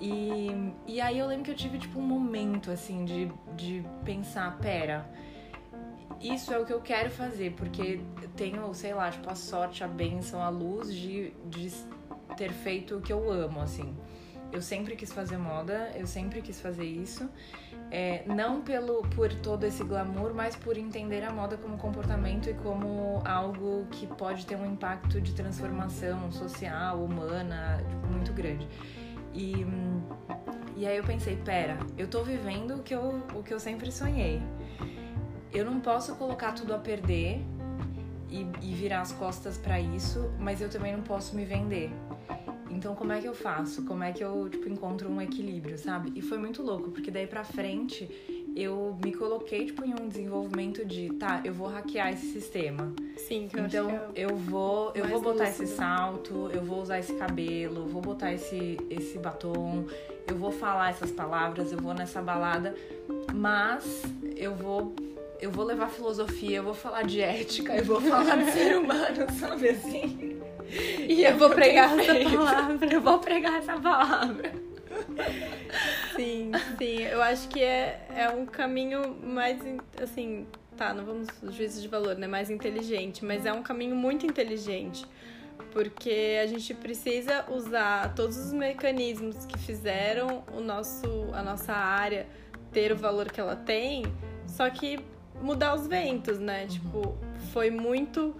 E, 0.00 0.72
e 0.86 1.00
aí 1.00 1.18
eu 1.18 1.26
lembro 1.26 1.44
que 1.44 1.50
eu 1.50 1.54
tive 1.56 1.78
tipo 1.78 1.98
um 1.98 2.02
momento 2.02 2.70
assim 2.70 3.04
de, 3.04 3.30
de 3.54 3.84
pensar, 4.04 4.56
pera, 4.56 5.04
isso 6.20 6.52
é 6.52 6.58
o 6.58 6.66
que 6.66 6.72
eu 6.72 6.80
quero 6.80 7.10
fazer, 7.10 7.52
porque 7.52 8.00
tenho, 8.36 8.72
sei 8.74 8.92
lá, 8.92 9.10
tipo, 9.10 9.28
a 9.30 9.34
sorte, 9.34 9.82
a 9.82 9.88
bênção, 9.88 10.42
a 10.42 10.50
luz 10.50 10.94
de, 10.94 11.32
de 11.46 11.72
ter 12.36 12.52
feito 12.52 12.96
o 12.96 13.00
que 13.00 13.12
eu 13.12 13.30
amo, 13.30 13.60
assim. 13.60 13.96
Eu 14.52 14.60
sempre 14.60 14.96
quis 14.96 15.12
fazer 15.12 15.38
moda, 15.38 15.92
eu 15.94 16.06
sempre 16.06 16.42
quis 16.42 16.60
fazer 16.60 16.84
isso. 16.84 17.28
É, 17.90 18.24
não 18.26 18.60
pelo 18.62 19.02
por 19.14 19.32
todo 19.32 19.64
esse 19.64 19.82
glamour, 19.82 20.34
mas 20.34 20.56
por 20.56 20.76
entender 20.76 21.22
a 21.24 21.32
moda 21.32 21.56
como 21.56 21.78
comportamento 21.78 22.50
e 22.50 22.54
como 22.54 23.22
algo 23.24 23.86
que 23.90 24.06
pode 24.06 24.44
ter 24.44 24.56
um 24.56 24.66
impacto 24.66 25.20
de 25.20 25.32
transformação 25.32 26.30
social, 26.32 27.02
humana, 27.02 27.82
tipo, 27.88 28.06
muito 28.08 28.32
grande. 28.32 28.68
E, 29.32 29.64
e 30.76 30.86
aí 30.86 30.96
eu 30.96 31.04
pensei, 31.04 31.36
pera, 31.36 31.78
eu 31.96 32.08
tô 32.08 32.22
vivendo 32.24 32.76
o 32.76 32.82
que 32.82 32.94
eu, 32.94 33.22
o 33.34 33.42
que 33.42 33.54
eu 33.54 33.60
sempre 33.60 33.90
sonhei. 33.92 34.42
Eu 35.52 35.64
não 35.64 35.80
posso 35.80 36.14
colocar 36.14 36.52
tudo 36.52 36.74
a 36.74 36.78
perder 36.78 37.40
e, 38.30 38.46
e 38.62 38.74
virar 38.74 39.00
as 39.00 39.12
costas 39.12 39.58
pra 39.58 39.80
isso, 39.80 40.30
mas 40.38 40.60
eu 40.60 40.68
também 40.68 40.92
não 40.92 41.02
posso 41.02 41.34
me 41.34 41.44
vender. 41.44 41.90
Então, 42.70 42.94
como 42.94 43.12
é 43.12 43.20
que 43.20 43.26
eu 43.26 43.34
faço? 43.34 43.84
Como 43.84 44.04
é 44.04 44.12
que 44.12 44.22
eu, 44.22 44.48
tipo, 44.48 44.68
encontro 44.68 45.10
um 45.10 45.20
equilíbrio, 45.20 45.76
sabe? 45.76 46.12
E 46.14 46.22
foi 46.22 46.38
muito 46.38 46.62
louco, 46.62 46.90
porque 46.92 47.10
daí 47.10 47.26
pra 47.26 47.42
frente 47.42 48.08
eu 48.56 48.96
me 49.04 49.12
coloquei, 49.12 49.66
tipo, 49.66 49.84
em 49.84 49.92
um 49.92 50.08
desenvolvimento 50.08 50.84
de, 50.84 51.08
tá, 51.14 51.40
eu 51.44 51.52
vou 51.52 51.66
hackear 51.66 52.12
esse 52.12 52.32
sistema. 52.32 52.94
Sim, 53.16 53.48
que 53.48 53.58
eu 53.58 53.66
Então, 53.66 53.88
que 53.88 54.20
é 54.20 54.24
eu 54.24 54.36
vou, 54.36 54.92
eu 54.94 55.06
vou 55.08 55.20
botar 55.20 55.48
esse 55.48 55.62
lúcido. 55.62 55.78
salto, 55.78 56.50
eu 56.54 56.62
vou 56.62 56.80
usar 56.80 57.00
esse 57.00 57.12
cabelo, 57.14 57.86
vou 57.88 58.00
botar 58.00 58.32
esse, 58.32 58.78
esse 58.88 59.18
batom, 59.18 59.84
eu 60.26 60.36
vou 60.36 60.52
falar 60.52 60.90
essas 60.90 61.10
palavras, 61.10 61.72
eu 61.72 61.78
vou 61.78 61.92
nessa 61.92 62.22
balada, 62.22 62.74
mas 63.34 64.02
eu 64.36 64.54
vou 64.54 64.94
eu 65.40 65.50
vou 65.50 65.64
levar 65.64 65.88
filosofia, 65.88 66.58
eu 66.58 66.62
vou 66.62 66.74
falar 66.74 67.02
de 67.02 67.20
ética, 67.20 67.74
eu 67.76 67.84
vou 67.84 68.00
falar 68.00 68.36
de 68.36 68.50
ser 68.52 68.76
humano, 68.78 69.26
sabe 69.38 69.70
assim? 69.70 70.40
E 71.08 71.24
eu 71.24 71.36
vou 71.36 71.50
pregar 71.50 71.98
essa 71.98 72.12
perfeito. 72.14 72.36
palavra. 72.36 72.94
Eu 72.94 73.00
vou 73.00 73.18
pregar 73.18 73.54
essa 73.58 73.80
palavra. 73.80 74.52
Sim, 76.14 76.52
sim. 76.78 77.02
Eu 77.02 77.22
acho 77.22 77.48
que 77.48 77.62
é, 77.62 78.06
é 78.14 78.28
um 78.28 78.44
caminho 78.46 79.16
mais, 79.22 79.58
assim, 80.00 80.46
tá, 80.76 80.92
não 80.94 81.04
vamos 81.04 81.28
juízo 81.50 81.80
de 81.80 81.88
valor, 81.88 82.16
né? 82.16 82.26
Mais 82.26 82.50
inteligente, 82.50 83.24
mas 83.24 83.46
é 83.46 83.52
um 83.52 83.62
caminho 83.62 83.96
muito 83.96 84.26
inteligente. 84.26 85.06
Porque 85.72 86.38
a 86.42 86.46
gente 86.46 86.74
precisa 86.74 87.44
usar 87.48 88.14
todos 88.14 88.36
os 88.36 88.52
mecanismos 88.52 89.44
que 89.46 89.58
fizeram 89.58 90.44
o 90.52 90.60
nosso, 90.60 91.28
a 91.32 91.42
nossa 91.42 91.72
área 91.72 92.26
ter 92.72 92.92
o 92.92 92.96
valor 92.96 93.30
que 93.30 93.40
ela 93.40 93.56
tem, 93.56 94.04
só 94.46 94.68
que 94.70 94.98
mudar 95.40 95.74
os 95.74 95.86
ventos, 95.86 96.38
né? 96.38 96.66
Tipo, 96.66 97.16
foi 97.52 97.70
muito 97.70 98.34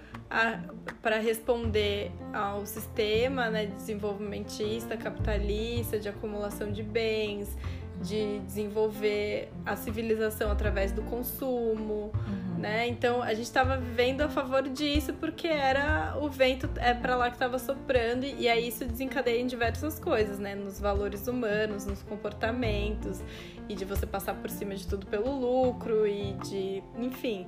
para 1.03 1.19
responder 1.19 2.13
ao 2.33 2.65
sistema 2.65 3.51
né, 3.51 3.67
desenvolvimentista, 3.67 4.97
capitalista, 4.97 5.99
de 5.99 6.09
acumulação 6.09 6.71
de 6.71 6.85
bens, 6.85 7.57
de 8.01 8.39
desenvolver 8.41 9.53
a 9.65 9.77
civilização 9.77 10.51
através 10.51 10.91
do 10.91 11.03
consumo, 11.03 12.11
né? 12.59 12.89
Então 12.89 13.23
a 13.23 13.35
gente 13.35 13.45
estava 13.45 13.77
vivendo 13.77 14.23
a 14.23 14.29
favor 14.29 14.63
disso 14.63 15.13
porque 15.15 15.47
era 15.47 16.17
o 16.21 16.29
vento 16.29 16.69
é 16.77 16.95
para 16.95 17.15
lá 17.15 17.29
que 17.29 17.37
estava 17.37 17.59
soprando 17.59 18.25
e 18.25 18.49
aí 18.49 18.69
isso 18.69 18.87
desencadeia 18.87 19.41
em 19.41 19.47
diversas 19.47 19.99
coisas, 19.99 20.39
né? 20.39 20.55
Nos 20.55 20.81
valores 20.81 21.29
humanos, 21.29 21.85
nos 21.85 22.03
comportamentos 22.03 23.23
e 23.69 23.75
de 23.75 23.85
você 23.85 24.07
passar 24.07 24.35
por 24.35 24.49
cima 24.49 24.75
de 24.75 24.87
tudo 24.87 25.07
pelo 25.07 25.31
lucro 25.39 26.07
e 26.07 26.33
de, 26.35 26.83
enfim. 26.99 27.47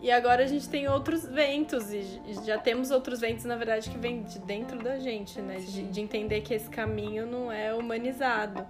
E 0.00 0.10
agora 0.10 0.44
a 0.44 0.46
gente 0.46 0.68
tem 0.68 0.86
outros 0.88 1.26
ventos 1.26 1.92
e 1.92 2.20
já 2.44 2.58
temos 2.58 2.90
outros 2.90 3.20
ventos, 3.20 3.44
na 3.44 3.56
verdade, 3.56 3.90
que 3.90 3.98
vêm 3.98 4.22
de 4.22 4.38
dentro 4.38 4.78
da 4.78 4.98
gente, 4.98 5.40
né? 5.40 5.56
De, 5.56 5.66
Sim. 5.66 5.90
de 5.90 6.00
entender 6.00 6.42
que 6.42 6.54
esse 6.54 6.68
caminho 6.68 7.26
não 7.26 7.50
é 7.50 7.74
humanizado. 7.74 8.64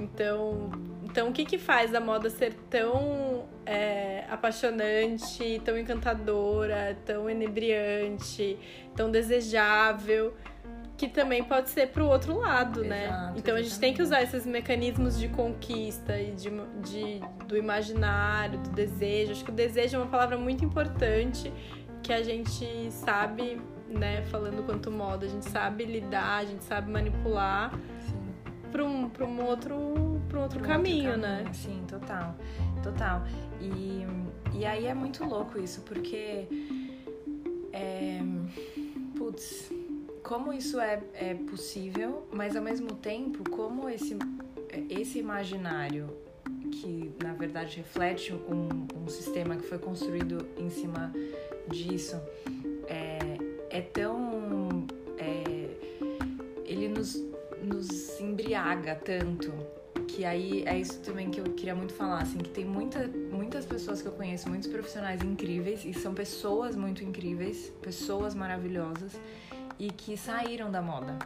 Então, 0.00 0.70
então 1.04 1.28
o 1.28 1.32
que 1.32 1.44
que 1.44 1.58
faz 1.58 1.94
a 1.94 2.00
moda 2.00 2.30
ser 2.30 2.54
tão 2.70 3.44
é, 3.66 4.24
apaixonante, 4.30 5.60
tão 5.64 5.78
encantadora, 5.78 6.96
tão 7.04 7.28
inebriante, 7.28 8.58
tão 8.96 9.10
desejável, 9.10 10.34
que 10.96 11.08
também 11.08 11.42
pode 11.42 11.70
ser 11.70 11.88
pro 11.88 12.06
outro 12.06 12.38
lado, 12.38 12.84
né? 12.84 13.06
Exato, 13.06 13.38
Então 13.38 13.56
a 13.56 13.62
gente 13.62 13.78
tem 13.78 13.92
que 13.92 14.02
exatamente. 14.02 14.28
usar 14.28 14.36
esses 14.36 14.46
mecanismos 14.46 15.18
de 15.18 15.28
conquista 15.28 16.18
e 16.20 16.32
de, 16.32 16.50
de, 16.80 17.20
do 17.46 17.56
imaginário, 17.56 18.58
do 18.58 18.70
desejo. 18.70 19.32
Acho 19.32 19.44
que 19.44 19.50
o 19.50 19.54
desejo 19.54 19.96
é 19.96 19.98
uma 19.98 20.06
palavra 20.06 20.38
muito 20.38 20.64
importante 20.64 21.52
que 22.02 22.12
a 22.12 22.22
gente 22.22 22.90
sabe, 22.90 23.60
né, 23.88 24.22
falando 24.30 24.64
quanto 24.64 24.90
moda, 24.90 25.26
a 25.26 25.28
gente 25.28 25.48
sabe 25.48 25.84
lidar, 25.84 26.38
a 26.38 26.44
gente 26.44 26.64
sabe 26.64 26.90
manipular. 26.90 27.72
Para 28.72 28.84
um, 28.84 29.08
pra 29.08 29.26
um 29.26 29.44
outro, 29.44 30.20
pra 30.28 30.38
um 30.40 30.42
outro 30.42 30.58
Um 30.58 30.62
caminho, 30.62 31.10
outro 31.10 31.20
né? 31.20 31.36
caminho, 31.44 31.54
Sim, 31.54 31.84
total. 31.86 32.34
Total. 32.82 33.22
E, 33.60 34.04
e 34.58 34.64
aí 34.64 34.86
é 34.86 34.94
muito 34.94 35.24
louco 35.24 35.60
isso, 35.60 35.82
porque. 35.82 36.48
É, 37.72 38.20
putz, 39.16 39.70
como 40.22 40.52
isso 40.52 40.80
é, 40.80 41.00
é 41.14 41.34
possível, 41.34 42.26
mas 42.32 42.56
ao 42.56 42.62
mesmo 42.62 42.92
tempo, 42.94 43.48
como 43.50 43.88
esse, 43.88 44.16
esse 44.90 45.18
imaginário 45.18 46.08
que 46.70 47.12
na 47.22 47.34
verdade 47.34 47.76
reflete 47.76 48.32
um, 48.32 48.86
um 49.04 49.08
sistema 49.08 49.56
que 49.56 49.62
foi 49.62 49.78
construído 49.78 50.46
em 50.56 50.70
cima 50.70 51.12
disso 51.68 52.16
é, 52.88 53.36
é 53.70 53.80
tão. 53.82 54.86
é, 55.18 55.68
ele 56.64 56.88
nos, 56.88 57.22
nos 57.82 58.20
embriaga 58.20 58.94
tanto 58.94 59.52
que 60.06 60.24
aí 60.24 60.62
é 60.66 60.78
isso 60.78 61.00
também 61.00 61.30
que 61.30 61.40
eu 61.40 61.44
queria 61.44 61.74
muito 61.74 61.94
falar, 61.94 62.20
assim, 62.20 62.38
que 62.38 62.50
tem 62.50 62.64
muita, 62.64 63.08
muitas 63.08 63.64
pessoas 63.64 64.02
que 64.02 64.08
eu 64.08 64.12
conheço, 64.12 64.48
muitos 64.48 64.68
profissionais 64.68 65.22
incríveis, 65.22 65.84
e 65.84 65.94
são 65.94 66.12
pessoas 66.12 66.76
muito 66.76 67.02
incríveis, 67.02 67.72
pessoas 67.80 68.34
maravilhosas, 68.34 69.18
e 69.78 69.90
que 69.90 70.16
saíram 70.16 70.70
da 70.70 70.82
moda. 70.82 71.18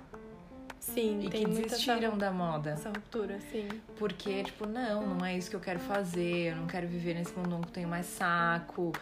Sim, 0.95 1.21
e 1.23 1.28
que 1.28 1.45
desistiram 1.47 2.09
essa, 2.09 2.16
da 2.16 2.31
moda. 2.31 2.71
essa 2.71 2.88
ruptura, 2.88 3.38
sim. 3.50 3.69
Porque, 3.99 4.45
tipo, 4.45 4.66
não, 4.66 5.14
não 5.14 5.26
é 5.26 5.37
isso 5.37 5.50
que 5.50 5.57
eu 5.57 5.61
quero 5.61 5.81
fazer, 5.81 6.52
eu 6.52 6.57
não 6.57 6.66
quero 6.66 6.87
viver 6.87 7.14
nesse 7.14 7.37
mundo 7.37 7.57
onde 7.57 7.66
eu 7.66 7.73
tenho 7.73 7.88
mais 7.88 8.07
saco. 8.07 8.93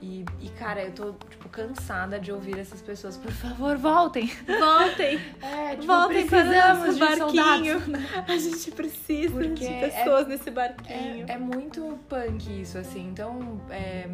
E, 0.00 0.24
e, 0.40 0.48
cara, 0.50 0.82
eu 0.82 0.92
tô, 0.92 1.12
tipo, 1.28 1.48
cansada 1.50 2.18
de 2.18 2.32
ouvir 2.32 2.58
essas 2.58 2.80
pessoas, 2.80 3.16
por 3.16 3.30
favor, 3.30 3.76
voltem! 3.76 4.26
Voltem! 4.46 5.20
É, 5.44 5.70
tipo, 5.76 5.86
Voltem 5.86 6.26
para 6.26 6.38
o 6.38 6.42
precisamos 6.42 6.78
nosso 6.86 6.92
de 6.94 7.30
barquinho. 7.34 7.80
soldados. 7.80 8.14
A 8.28 8.36
gente 8.38 8.70
precisa 8.72 9.32
Porque 9.32 9.54
de 9.54 9.66
é- 9.66 9.88
pessoas 9.90 10.26
nesse 10.26 10.50
barquinho. 10.50 11.26
É, 11.28 11.32
é 11.32 11.38
muito 11.38 11.98
punk 12.08 12.60
isso, 12.62 12.78
assim. 12.78 13.06
Então, 13.08 13.60
é... 13.70 14.08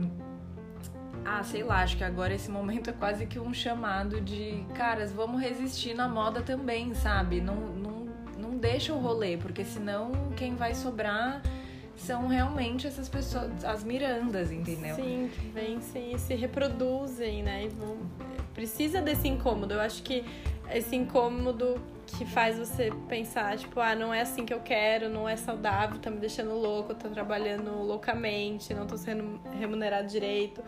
Ah, 1.24 1.42
sei 1.42 1.62
lá, 1.62 1.82
acho 1.82 1.96
que 1.96 2.04
agora 2.04 2.34
esse 2.34 2.50
momento 2.50 2.90
é 2.90 2.92
quase 2.92 3.26
que 3.26 3.38
um 3.38 3.52
chamado 3.52 4.20
de 4.20 4.64
caras, 4.74 5.12
vamos 5.12 5.40
resistir 5.40 5.94
na 5.94 6.08
moda 6.08 6.42
também, 6.42 6.94
sabe? 6.94 7.40
Não, 7.40 7.54
não, 7.54 8.08
não 8.38 8.56
deixa 8.56 8.92
o 8.92 8.98
rolê, 8.98 9.36
porque 9.36 9.64
senão 9.64 10.12
quem 10.36 10.54
vai 10.54 10.74
sobrar 10.74 11.42
são 11.96 12.26
realmente 12.26 12.86
essas 12.86 13.08
pessoas, 13.08 13.64
as 13.64 13.84
mirandas, 13.84 14.50
entendeu? 14.50 14.96
Sim, 14.96 15.30
que 15.32 15.46
vencem 15.48 16.14
e 16.14 16.18
se 16.18 16.34
reproduzem, 16.34 17.42
né? 17.42 17.68
Vão... 17.78 17.98
Precisa 18.54 19.02
desse 19.02 19.28
incômodo. 19.28 19.74
Eu 19.74 19.80
acho 19.80 20.02
que 20.02 20.24
esse 20.72 20.96
incômodo 20.96 21.80
que 22.06 22.24
faz 22.24 22.58
você 22.58 22.90
pensar, 23.08 23.56
tipo, 23.56 23.78
ah, 23.80 23.94
não 23.94 24.12
é 24.12 24.22
assim 24.22 24.44
que 24.44 24.52
eu 24.52 24.60
quero, 24.60 25.08
não 25.08 25.28
é 25.28 25.36
saudável, 25.36 25.98
tá 25.98 26.10
me 26.10 26.18
deixando 26.18 26.54
louco, 26.54 26.94
tô 26.94 27.08
trabalhando 27.08 27.70
loucamente, 27.82 28.74
não 28.74 28.86
tô 28.86 28.96
sendo 28.96 29.40
remunerado 29.58 30.08
direito, 30.08 30.62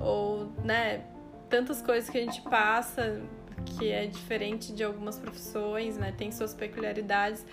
ou, 0.00 0.50
né, 0.64 1.02
tantas 1.48 1.82
coisas 1.82 2.08
que 2.08 2.18
a 2.18 2.20
gente 2.20 2.40
passa 2.42 3.20
que 3.76 3.90
é 3.90 4.06
diferente 4.06 4.72
de 4.72 4.82
algumas 4.82 5.18
profissões, 5.18 5.96
né, 5.96 6.12
tem 6.16 6.30
suas 6.30 6.54
peculiaridades. 6.54 7.44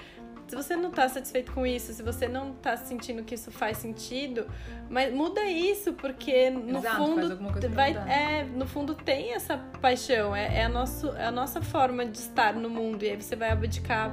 Se 0.48 0.56
você 0.56 0.75
não 0.75 0.92
tá 0.92 1.10
satisfeito 1.10 1.52
com 1.52 1.66
isso, 1.66 1.92
se 1.92 2.04
você 2.04 2.28
não 2.28 2.54
tá 2.54 2.78
sentindo 2.78 3.24
que 3.24 3.34
isso 3.34 3.52
faz 3.52 3.80
sentido, 3.80 4.46
mas 4.88 5.12
muda 5.12 5.44
isso, 5.44 5.94
porque 5.94 6.52
no 6.52 6.78
Exato, 6.78 6.98
fundo 6.98 7.40
vai, 7.72 7.94
é, 8.08 8.44
no 8.44 8.68
fundo 8.68 8.94
tem 8.94 9.34
essa 9.34 9.58
paixão, 9.82 10.36
é, 10.36 10.60
é, 10.60 10.66
a 10.66 10.70
nosso, 10.70 11.10
é 11.16 11.25
a 11.25 11.32
nossa 11.32 11.62
forma 11.64 12.06
de 12.06 12.20
estar 12.20 12.54
no 12.54 12.70
mundo, 12.70 13.02
e 13.04 13.10
aí 13.10 13.20
você 13.20 13.36
vai 13.36 13.50
abdicar 13.50 14.12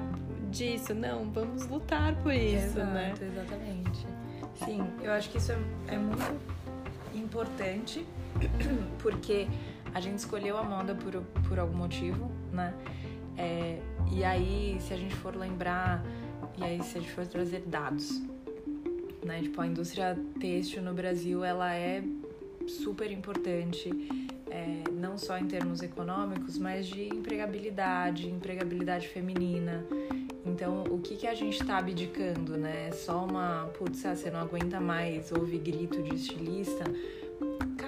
disso. 0.50 0.94
Não, 0.94 1.30
vamos 1.30 1.66
lutar 1.66 2.14
por 2.22 2.32
isso, 2.32 2.78
Exato, 2.78 2.90
né? 2.90 3.14
exatamente. 3.20 4.06
Sim, 4.64 4.90
eu 5.02 5.12
acho 5.12 5.28
que 5.28 5.36
isso 5.36 5.52
é, 5.52 5.58
é 5.88 5.98
muito 5.98 6.40
importante, 7.14 8.06
porque 9.02 9.48
a 9.94 10.00
gente 10.00 10.18
escolheu 10.18 10.56
a 10.56 10.62
moda 10.62 10.94
por, 10.94 11.20
por 11.48 11.58
algum 11.58 11.76
motivo, 11.76 12.30
né? 12.52 12.74
É, 13.36 13.78
e 14.10 14.24
aí, 14.24 14.76
se 14.80 14.92
a 14.92 14.96
gente 14.96 15.14
for 15.16 15.34
lembrar, 15.34 16.04
e 16.58 16.64
aí 16.64 16.82
se 16.82 16.98
a 16.98 17.00
gente 17.00 17.12
for 17.12 17.26
trazer 17.26 17.62
dados, 17.66 18.22
né? 19.24 19.40
Tipo, 19.42 19.60
a 19.60 19.66
indústria 19.66 20.18
têxtil 20.40 20.82
no 20.82 20.94
Brasil, 20.94 21.44
ela 21.44 21.74
é 21.74 22.02
super 22.66 23.10
importante, 23.10 23.90
é, 24.50 24.84
não 24.92 25.16
só 25.16 25.38
em 25.38 25.46
termos 25.46 25.82
econômicos, 25.82 26.58
mas 26.58 26.86
de 26.86 27.08
empregabilidade, 27.08 28.28
empregabilidade 28.28 29.08
feminina. 29.08 29.84
Então, 30.44 30.84
o 30.90 30.98
que, 30.98 31.16
que 31.16 31.26
a 31.26 31.34
gente 31.34 31.64
tá 31.64 31.78
abdicando, 31.78 32.56
né? 32.56 32.88
É 32.88 32.92
só 32.92 33.24
uma, 33.24 33.70
putz, 33.78 34.04
ah, 34.04 34.14
você 34.14 34.30
não 34.30 34.40
aguenta 34.40 34.80
mais 34.80 35.30
ouvir 35.32 35.58
grito 35.58 36.02
de 36.02 36.14
estilista. 36.14 36.84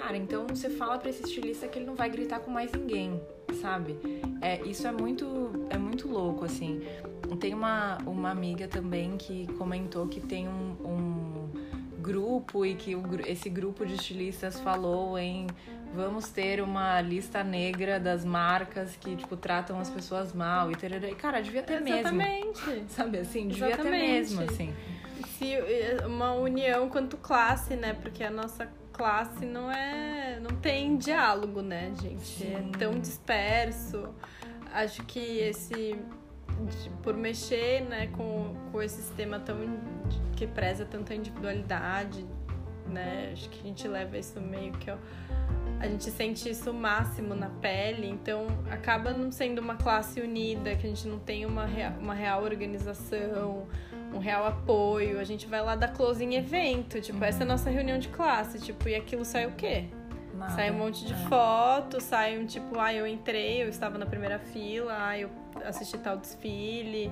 Cara, 0.05 0.17
então 0.17 0.45
você 0.45 0.69
fala 0.69 0.99
pra 0.99 1.09
esse 1.09 1.23
estilista 1.23 1.67
que 1.67 1.79
ele 1.79 1.85
não 1.87 1.95
vai 1.95 2.07
gritar 2.07 2.39
com 2.39 2.51
mais 2.51 2.71
ninguém, 2.71 3.19
sabe? 3.59 3.97
É, 4.39 4.61
isso 4.61 4.87
é 4.87 4.91
muito, 4.91 5.65
é 5.71 5.79
muito 5.79 6.07
louco, 6.07 6.45
assim. 6.45 6.79
Tem 7.39 7.55
uma, 7.55 7.97
uma 8.05 8.29
amiga 8.29 8.67
também 8.67 9.17
que 9.17 9.47
comentou 9.53 10.07
que 10.07 10.21
tem 10.21 10.47
um, 10.47 10.75
um 10.85 11.49
grupo 11.99 12.63
e 12.63 12.75
que 12.75 12.95
o 12.95 13.03
esse 13.25 13.49
grupo 13.49 13.83
de 13.83 13.95
estilistas 13.95 14.59
falou 14.59 15.17
em 15.17 15.47
vamos 15.95 16.29
ter 16.29 16.61
uma 16.61 17.01
lista 17.01 17.43
negra 17.43 17.99
das 17.99 18.23
marcas 18.23 18.95
que, 18.95 19.15
tipo, 19.15 19.35
tratam 19.35 19.79
as 19.79 19.89
pessoas 19.89 20.33
mal 20.33 20.71
e 20.71 20.75
tarará. 20.75 21.09
E, 21.09 21.15
cara, 21.15 21.41
devia 21.41 21.63
ter 21.63 21.81
mesmo. 21.81 21.97
Exatamente. 21.97 22.85
Sabe 22.93 23.17
assim? 23.17 23.47
Devia 23.47 23.69
ter 23.69 23.73
Exatamente. 23.73 24.11
mesmo, 24.11 24.41
assim. 24.43 24.75
Se, 25.39 25.55
uma 26.05 26.33
união 26.33 26.89
quanto 26.89 27.17
classe, 27.17 27.75
né? 27.75 27.93
Porque 27.93 28.23
a 28.23 28.29
nossa 28.29 28.69
classe 28.95 29.45
não 29.45 29.69
é. 29.71 30.39
não 30.39 30.55
tem 30.57 30.97
diálogo, 30.97 31.61
né, 31.61 31.91
gente? 32.01 32.43
É 32.43 32.57
Sim. 32.57 32.71
tão 32.77 32.99
disperso. 32.99 34.09
Acho 34.73 35.03
que 35.03 35.19
esse. 35.19 35.99
por 37.03 37.15
mexer 37.15 37.81
né, 37.81 38.07
com, 38.07 38.55
com 38.71 38.81
esse 38.81 39.01
sistema 39.01 39.39
tão 39.39 39.57
que 40.35 40.47
preza 40.47 40.85
tanta 40.85 41.13
individualidade, 41.13 42.25
né? 42.87 43.31
Acho 43.33 43.49
que 43.49 43.59
a 43.59 43.63
gente 43.63 43.87
leva 43.87 44.17
isso 44.17 44.39
meio 44.39 44.71
que 44.73 44.89
ó, 44.89 44.97
a 45.79 45.87
gente 45.87 46.09
sente 46.11 46.49
isso 46.49 46.71
o 46.71 46.73
máximo 46.73 47.35
na 47.35 47.49
pele, 47.49 48.07
então 48.07 48.47
acaba 48.71 49.11
não 49.11 49.31
sendo 49.31 49.59
uma 49.59 49.75
classe 49.75 50.21
unida, 50.21 50.75
que 50.75 50.85
a 50.85 50.89
gente 50.89 51.07
não 51.07 51.19
tem 51.19 51.45
uma 51.45 51.65
real, 51.65 51.93
uma 51.99 52.13
real 52.13 52.43
organização, 52.43 53.67
um 54.15 54.19
real 54.19 54.45
apoio. 54.45 55.19
A 55.19 55.23
gente 55.23 55.45
vai 55.45 55.61
lá 55.61 55.75
dar 55.75 55.89
close 55.89 56.23
em 56.23 56.35
evento, 56.35 57.01
tipo, 57.01 57.23
essa 57.23 57.41
é 57.41 57.43
a 57.43 57.47
nossa 57.47 57.69
reunião 57.69 57.99
de 57.99 58.07
classe, 58.07 58.59
tipo, 58.59 58.87
e 58.87 58.95
aquilo 58.95 59.25
sai 59.25 59.45
o 59.45 59.51
quê? 59.51 59.85
Nada. 60.33 60.53
Sai 60.53 60.71
um 60.71 60.77
monte 60.77 61.05
de 61.05 61.13
É. 61.13 61.17
foto, 61.27 62.01
sai 62.01 62.37
um 62.39 62.45
tipo, 62.45 62.79
ah, 62.79 62.93
eu 62.93 63.05
entrei, 63.05 63.61
eu 63.63 63.69
estava 63.69 63.97
na 63.97 64.05
primeira 64.05 64.39
fila, 64.39 64.93
ah, 64.97 65.17
eu 65.17 65.29
assisti 65.65 65.97
tal 65.97 66.17
desfile. 66.17 67.11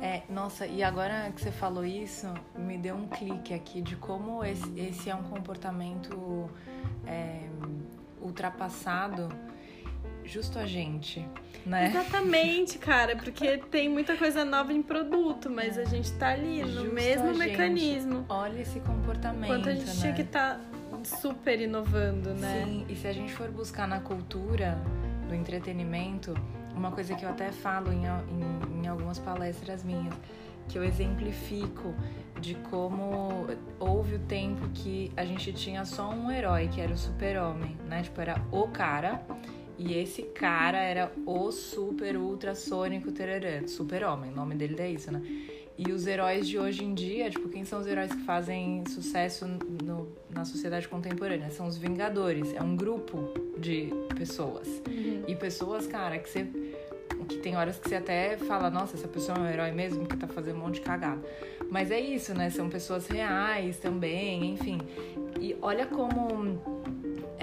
É, 0.00 0.22
nossa, 0.28 0.66
e 0.66 0.82
agora 0.82 1.30
que 1.34 1.40
você 1.40 1.52
falou 1.52 1.84
isso, 1.84 2.26
me 2.56 2.76
deu 2.76 2.96
um 2.96 3.06
clique 3.06 3.54
aqui 3.54 3.80
de 3.80 3.94
como 3.94 4.44
esse, 4.44 4.68
esse 4.78 5.08
é 5.08 5.14
um 5.14 5.22
comportamento 5.22 6.50
é, 7.06 7.42
ultrapassado 8.20 9.28
justo 10.24 10.58
a 10.58 10.66
gente, 10.66 11.26
né? 11.64 11.88
Exatamente, 11.88 12.78
cara, 12.78 13.16
porque 13.16 13.58
tem 13.58 13.88
muita 13.88 14.16
coisa 14.16 14.44
nova 14.44 14.72
em 14.72 14.82
produto, 14.82 15.50
mas 15.50 15.78
a 15.78 15.84
gente 15.84 16.12
tá 16.12 16.28
ali 16.28 16.62
no 16.62 16.68
Justo 16.68 16.94
mesmo 16.94 17.34
mecanismo. 17.34 18.24
Olha 18.28 18.60
esse 18.60 18.80
comportamento, 18.80 19.44
Enquanto 19.44 19.68
a 19.68 19.74
gente 19.74 19.86
né? 19.86 20.00
tinha 20.00 20.12
que 20.12 20.22
estar 20.22 20.60
super 21.04 21.60
inovando, 21.60 22.34
né? 22.34 22.64
Sim, 22.64 22.86
e 22.88 22.96
se 22.96 23.06
a 23.06 23.12
gente 23.12 23.32
for 23.32 23.50
buscar 23.50 23.88
na 23.88 24.00
cultura 24.00 24.78
do 25.28 25.34
entretenimento, 25.34 26.34
uma 26.74 26.90
coisa 26.90 27.14
que 27.14 27.24
eu 27.24 27.28
até 27.28 27.50
falo 27.50 27.92
em, 27.92 28.04
em, 28.04 28.82
em 28.82 28.88
algumas 28.88 29.18
palestras 29.18 29.82
minhas, 29.84 30.14
que 30.68 30.78
eu 30.78 30.84
exemplifico 30.84 31.94
de 32.40 32.54
como 32.70 33.46
houve 33.78 34.16
o 34.16 34.18
tempo 34.20 34.68
que 34.74 35.12
a 35.16 35.24
gente 35.24 35.52
tinha 35.52 35.84
só 35.84 36.10
um 36.10 36.30
herói, 36.30 36.68
que 36.68 36.80
era 36.80 36.92
o 36.92 36.96
super-homem, 36.96 37.76
né? 37.88 38.02
Tipo, 38.02 38.20
era 38.20 38.40
o 38.50 38.68
cara, 38.68 39.22
e 39.78 39.94
esse 39.94 40.22
cara 40.22 40.78
era 40.78 41.12
o 41.26 41.50
super 41.52 42.16
ultrassônico 42.16 43.10
tererã, 43.12 43.66
super-homem, 43.66 44.30
o 44.30 44.34
nome 44.34 44.54
dele 44.54 44.76
é 44.80 44.90
isso, 44.90 45.10
né? 45.12 45.22
E 45.78 45.90
os 45.90 46.06
heróis 46.06 46.46
de 46.46 46.58
hoje 46.58 46.84
em 46.84 46.92
dia, 46.94 47.30
tipo, 47.30 47.48
quem 47.48 47.64
são 47.64 47.80
os 47.80 47.86
heróis 47.86 48.12
que 48.12 48.22
fazem 48.24 48.84
sucesso 48.88 49.46
no- 49.82 50.06
na 50.30 50.44
sociedade 50.44 50.86
contemporânea? 50.86 51.50
São 51.50 51.66
os 51.66 51.78
Vingadores. 51.78 52.52
É 52.54 52.62
um 52.62 52.76
grupo 52.76 53.32
de 53.58 53.88
pessoas. 54.16 54.68
Uhum. 54.86 55.24
E 55.26 55.34
pessoas, 55.34 55.86
cara, 55.86 56.18
que 56.18 56.28
você. 56.28 56.46
Que 57.28 57.38
tem 57.38 57.56
horas 57.56 57.78
que 57.78 57.88
você 57.88 57.94
até 57.94 58.36
fala, 58.36 58.68
nossa, 58.68 58.96
essa 58.96 59.08
pessoa 59.08 59.38
é 59.38 59.40
um 59.40 59.46
herói 59.48 59.70
mesmo, 59.72 60.06
que 60.06 60.16
tá 60.16 60.26
fazendo 60.28 60.56
um 60.56 60.60
monte 60.60 60.74
de 60.74 60.80
cagada. 60.82 61.22
Mas 61.70 61.90
é 61.90 61.98
isso, 61.98 62.34
né? 62.34 62.50
São 62.50 62.68
pessoas 62.68 63.06
reais 63.06 63.78
também, 63.78 64.50
enfim. 64.52 64.78
E 65.40 65.56
olha 65.62 65.86
como 65.86 66.81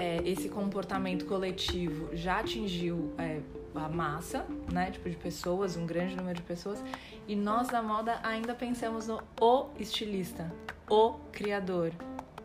é, 0.00 0.20
esse 0.24 0.48
comportamento 0.48 1.26
coletivo 1.26 2.08
já 2.16 2.38
atingiu 2.40 3.12
é, 3.18 3.40
a 3.74 3.88
massa, 3.88 4.46
né? 4.72 4.90
Tipo, 4.90 5.10
de 5.10 5.16
pessoas, 5.16 5.76
um 5.76 5.84
grande 5.86 6.16
número 6.16 6.36
de 6.36 6.42
pessoas. 6.42 6.82
E 7.28 7.36
nós 7.36 7.68
da 7.68 7.82
moda 7.82 8.18
ainda 8.22 8.54
pensamos 8.54 9.06
no 9.06 9.22
o 9.40 9.66
estilista, 9.78 10.50
o 10.88 11.12
criador. 11.30 11.92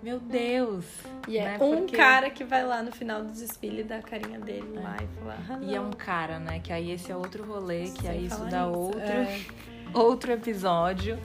Meu 0.04 0.20
Deus! 0.20 0.86
E 1.28 1.38
é 1.38 1.46
né? 1.46 1.58
um 1.62 1.78
Porque- 1.78 1.96
cara 1.98 2.30
que 2.30 2.44
vai 2.44 2.64
lá 2.64 2.84
no 2.84 2.92
final 2.92 3.24
do 3.24 3.32
desfile 3.32 3.84
dar 3.84 4.00
a 4.00 4.02
carinha 4.04 4.40
dele 4.40 4.74
lá 4.76 4.98
e 5.02 5.08
falar. 5.20 5.64
E 5.64 5.74
é 5.74 5.82
um 5.82 5.90
cara, 5.92 6.38
né? 6.38 6.60
Que 6.60 6.72
aí 6.72 6.92
esse 6.92 7.12
é 7.12 7.16
outro 7.16 7.44
rolê, 7.44 7.90
que 7.90 8.08
aí 8.08 8.26
isso 8.28 8.44
dá 8.46 8.68
nisso. 8.68 8.80
outro, 8.80 9.00
É. 9.02 9.40
outro 9.96 10.32
episódio, 10.34 11.18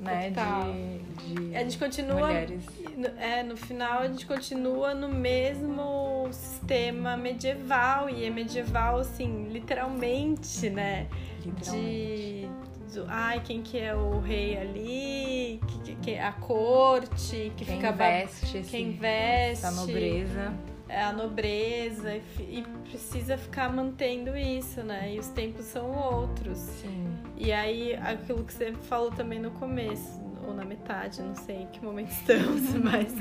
né? 0.00 0.30
Total. 0.30 0.64
De, 0.72 1.34
de 1.48 1.54
A 1.56 1.60
gente 1.60 1.78
continua. 1.78 2.26
mulheres. 2.26 2.64
No- 2.98 3.18
É, 3.18 3.42
no 3.42 3.56
final 3.56 4.00
a 4.00 4.08
gente 4.08 4.26
continua 4.26 4.94
no 4.94 5.08
mesmo 5.08 6.28
sistema 6.32 7.16
medieval. 7.16 8.10
E 8.10 8.24
é 8.24 8.30
medieval, 8.30 8.98
assim, 8.98 9.48
literalmente, 9.48 10.68
né? 10.70 11.06
Literalmente. 11.44 12.48
De, 12.88 12.94
do 12.94 13.04
ai, 13.08 13.40
quem 13.44 13.62
que 13.62 13.78
é 13.78 13.94
o 13.94 14.18
rei 14.18 14.56
ali, 14.56 15.60
que, 15.84 15.94
que, 15.96 16.18
a 16.18 16.32
corte, 16.32 17.52
que 17.56 17.64
quem 17.64 17.76
fica 17.76 17.90
investe, 17.90 18.62
quem 18.68 18.88
investe, 18.88 19.66
a 19.66 19.70
nobreza. 19.70 20.52
É 20.90 21.02
a 21.02 21.12
nobreza 21.12 22.14
e, 22.16 22.22
e, 22.40 22.64
precisa 22.88 23.36
ficar 23.36 23.70
mantendo 23.70 24.34
isso, 24.36 24.82
né? 24.82 25.12
E 25.14 25.18
os 25.18 25.28
tempos 25.28 25.66
são 25.66 25.90
outros. 25.92 26.56
Sim. 26.56 27.14
E 27.36 27.52
aí, 27.52 27.94
aquilo 27.94 28.42
que 28.42 28.54
você 28.54 28.72
falou 28.72 29.10
também 29.10 29.38
no 29.38 29.50
começo, 29.50 30.18
ou 30.48 30.54
na 30.54 30.64
metade, 30.64 31.22
não 31.22 31.34
sei 31.34 31.62
em 31.62 31.66
que 31.66 31.84
momento 31.84 32.10
estamos, 32.10 32.74
mas 32.74 33.12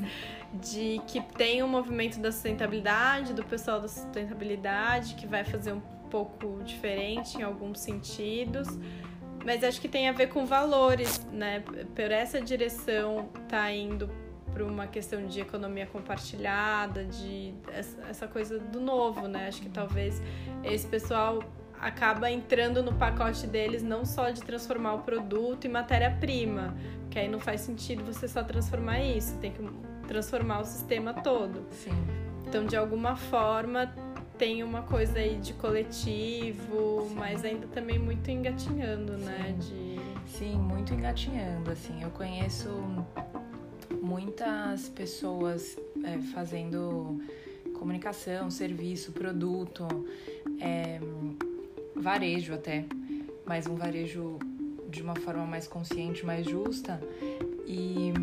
de 0.54 1.02
que 1.08 1.22
tem 1.22 1.62
um 1.62 1.68
movimento 1.68 2.20
da 2.20 2.32
sustentabilidade, 2.32 3.34
do 3.34 3.44
pessoal 3.44 3.82
da 3.82 3.88
sustentabilidade, 3.88 5.16
que 5.16 5.28
vai 5.28 5.44
fazer 5.44 5.74
um 5.74 5.82
pouco 6.10 6.62
diferente 6.64 7.38
em 7.38 7.44
alguns 7.44 7.80
sentidos. 7.80 8.68
Mas 9.46 9.64
acho 9.64 9.80
que 9.80 9.88
tem 9.88 10.10
a 10.10 10.12
ver 10.12 10.28
com 10.28 10.46
valores, 10.46 11.26
né? 11.32 11.62
Por 11.96 12.12
essa 12.12 12.42
direção 12.42 13.30
tá 13.48 13.72
indo 13.72 14.10
para 14.52 14.66
uma 14.66 14.88
questão 14.88 15.28
de 15.28 15.40
economia 15.40 15.86
compartilhada, 15.86 17.06
de 17.06 17.54
essa 18.10 18.28
coisa 18.28 18.58
do 18.58 18.80
novo, 18.80 19.28
né? 19.28 19.48
Acho 19.48 19.62
que 19.62 19.70
talvez 19.70 20.22
esse 20.64 20.88
pessoal 20.88 21.40
acaba 21.80 22.30
entrando 22.32 22.82
no 22.82 22.94
pacote 22.94 23.46
deles 23.48 23.84
não 23.84 24.06
só 24.06 24.30
de 24.30 24.42
transformar 24.42 24.96
o 24.96 25.00
produto 25.00 25.66
em 25.66 25.70
matéria-prima, 25.70 26.76
que 27.10 27.20
aí 27.20 27.28
não 27.28 27.40
faz 27.40 27.62
sentido 27.62 28.04
você 28.04 28.28
só 28.28 28.44
transformar 28.44 29.00
isso, 29.00 29.38
tem 29.38 29.52
que 29.52 29.62
transformar 30.08 30.62
o 30.62 30.66
sistema 30.66 31.14
todo. 31.14 31.66
Sim. 31.72 31.92
Então, 32.48 32.66
de 32.66 32.76
alguma 32.76 33.16
forma, 33.16 33.94
tem 34.38 34.64
uma 34.64 34.84
coisa 34.84 35.20
aí 35.20 35.38
de 35.38 35.54
coletivo, 35.54 37.08
Sim. 37.08 37.16
mas 37.16 37.44
ainda 37.44 37.68
também 37.68 38.00
muito 38.00 38.30
engatinhando, 38.30 39.14
né? 39.18 39.56
Sim. 39.60 39.94
né? 39.94 40.02
De... 40.24 40.32
Sim, 40.32 40.58
muito 40.58 40.94
engatinhando, 40.94 41.72
assim. 41.72 42.04
Eu 42.04 42.10
conheço 42.12 42.70
muitas 44.02 44.90
pessoas 44.90 45.78
é, 46.04 46.20
fazendo 46.34 47.20
comunicação, 47.78 48.50
serviço, 48.50 49.12
produto, 49.12 49.88
é, 50.60 51.00
varejo 52.00 52.54
até, 52.54 52.86
mas 53.46 53.68
um 53.68 53.76
varejo 53.76 54.40
de 54.90 55.02
uma 55.02 55.16
forma 55.16 55.46
mais 55.46 55.68
consciente, 55.68 56.26
mais 56.26 56.46
justa, 56.46 57.00
e, 57.66 58.14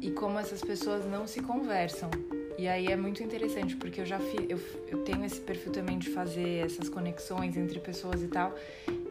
e 0.00 0.10
como 0.12 0.38
essas 0.38 0.62
pessoas 0.62 1.04
não 1.06 1.26
se 1.26 1.40
conversam. 1.40 2.10
E 2.56 2.68
aí 2.68 2.86
é 2.86 2.96
muito 2.96 3.22
interessante, 3.22 3.74
porque 3.76 4.00
eu 4.00 4.06
já 4.06 4.18
fi, 4.18 4.46
eu, 4.48 4.60
eu 4.88 5.02
tenho 5.02 5.24
esse 5.24 5.40
perfil 5.40 5.72
também 5.72 5.98
de 5.98 6.08
fazer 6.10 6.64
essas 6.64 6.88
conexões 6.88 7.56
entre 7.56 7.80
pessoas 7.80 8.22
e 8.22 8.28
tal, 8.28 8.54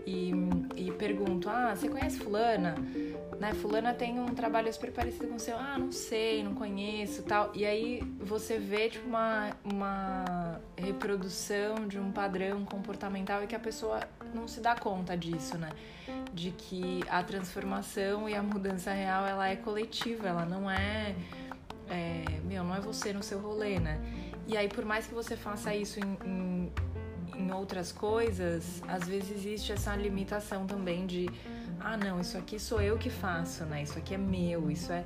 e, 0.08 0.32
e 0.78 0.92
pergunto: 0.94 1.50
Ah, 1.50 1.76
você 1.76 1.90
conhece 1.90 2.18
Fulana? 2.20 2.76
Né? 3.40 3.54
Fulana 3.54 3.94
tem 3.94 4.20
um 4.20 4.34
trabalho 4.34 4.72
super 4.74 4.92
parecido 4.92 5.28
com 5.28 5.36
o 5.36 5.40
seu. 5.40 5.58
Ah, 5.58 5.78
não 5.78 5.92
sei, 5.92 6.44
não 6.44 6.54
conheço 6.54 7.24
tal. 7.24 7.52
E 7.54 7.66
aí 7.66 8.02
você 8.20 8.58
vê 8.58 8.90
tipo, 8.90 9.08
uma, 9.08 9.52
uma 9.64 10.62
reprodução 10.78 11.88
de 11.88 12.00
um 12.00 12.12
padrão 12.12 12.66
comportamental 12.66 13.44
e 13.44 13.48
que 13.48 13.56
a 13.56 13.60
pessoa 13.60 14.02
não 14.34 14.48
se 14.48 14.60
dá 14.60 14.76
conta 14.76 15.18
disso, 15.18 15.58
né? 15.58 15.70
De 16.34 16.52
que 16.52 17.02
a 17.10 17.24
transformação 17.24 18.30
e 18.30 18.36
a 18.36 18.44
mudança 18.44 18.92
real 18.92 19.26
ela 19.26 19.48
é 19.48 19.56
coletiva, 19.56 20.28
ela 20.28 20.46
não 20.46 20.70
é, 20.70 21.16
é 21.90 22.24
meu, 22.44 22.64
não 22.64 22.76
é 22.76 22.80
você 22.80 23.14
no 23.14 23.24
seu 23.24 23.40
rolê, 23.40 23.80
né? 23.80 24.00
E 24.48 24.58
aí, 24.58 24.68
por 24.68 24.84
mais 24.84 25.08
que 25.08 25.14
você 25.14 25.38
faça 25.38 25.74
isso 25.74 26.00
em, 26.00 26.18
em 26.26 26.72
em 27.36 27.52
outras 27.52 27.92
coisas, 27.92 28.82
às 28.88 29.08
vezes 29.08 29.32
existe 29.32 29.72
essa 29.72 29.96
limitação 29.96 30.66
também 30.66 31.06
de 31.06 31.30
ah, 31.84 31.98
não, 31.98 32.22
isso 32.22 32.38
aqui 32.38 32.58
sou 32.58 32.82
eu 32.82 32.98
que 32.98 33.10
faço, 33.10 33.66
né? 33.66 33.84
Isso 33.84 33.98
aqui 33.98 34.16
é 34.16 34.18
meu, 34.18 34.72
isso 34.72 34.92
é. 34.92 35.04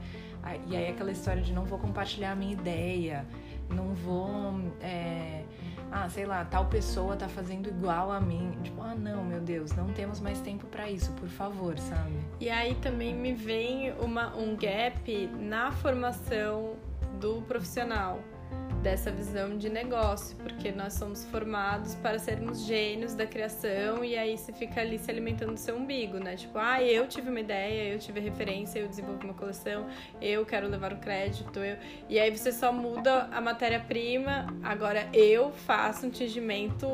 E 0.67 0.75
aí 0.75 0.89
aquela 0.89 1.11
história 1.11 1.41
de 1.41 1.51
não 1.51 1.65
vou 1.65 1.79
compartilhar 1.79 2.31
a 2.31 2.35
minha 2.35 2.53
ideia, 2.53 3.25
não 3.69 3.93
vou. 3.93 4.53
É... 4.79 5.43
Ah, 5.91 6.07
sei 6.09 6.25
lá, 6.25 6.45
tal 6.45 6.65
pessoa 6.65 7.15
tá 7.15 7.27
fazendo 7.27 7.67
igual 7.69 8.11
a 8.11 8.19
mim. 8.19 8.57
Tipo, 8.61 8.81
ah, 8.81 8.93
não, 8.93 9.23
meu 9.23 9.41
Deus, 9.41 9.71
não 9.73 9.87
temos 9.87 10.19
mais 10.19 10.39
tempo 10.41 10.67
para 10.67 10.89
isso, 10.89 11.11
por 11.13 11.29
favor, 11.29 11.77
sabe? 11.79 12.19
E 12.39 12.49
aí 12.49 12.75
também 12.75 13.15
me 13.15 13.33
vem 13.33 13.93
uma, 13.93 14.35
um 14.35 14.55
gap 14.55 15.27
na 15.39 15.71
formação 15.71 16.75
do 17.19 17.41
profissional 17.43 18.19
dessa 18.81 19.11
visão 19.11 19.57
de 19.57 19.69
negócio, 19.69 20.35
porque 20.37 20.71
nós 20.71 20.93
somos 20.93 21.25
formados 21.25 21.95
para 21.95 22.19
sermos 22.19 22.65
gênios 22.65 23.13
da 23.13 23.25
criação 23.25 24.03
e 24.03 24.17
aí 24.17 24.37
você 24.37 24.53
fica 24.53 24.81
ali 24.81 24.97
se 24.97 25.09
alimentando 25.09 25.53
do 25.53 25.59
seu 25.59 25.75
umbigo, 25.75 26.17
né? 26.17 26.35
Tipo, 26.35 26.57
ah, 26.57 26.81
eu 26.81 27.07
tive 27.07 27.29
uma 27.29 27.39
ideia, 27.39 27.93
eu 27.93 27.99
tive 27.99 28.19
referência, 28.19 28.79
eu 28.79 28.87
desenvolvi 28.87 29.25
uma 29.25 29.33
coleção, 29.33 29.87
eu 30.21 30.45
quero 30.45 30.67
levar 30.67 30.93
o 30.93 30.97
crédito, 30.97 31.59
eu. 31.59 31.77
E 32.09 32.19
aí 32.19 32.35
você 32.35 32.51
só 32.51 32.71
muda 32.71 33.27
a 33.31 33.41
matéria-prima, 33.41 34.47
agora 34.63 35.07
eu 35.13 35.51
faço 35.51 36.05
um 36.05 36.09
tingimento 36.09 36.87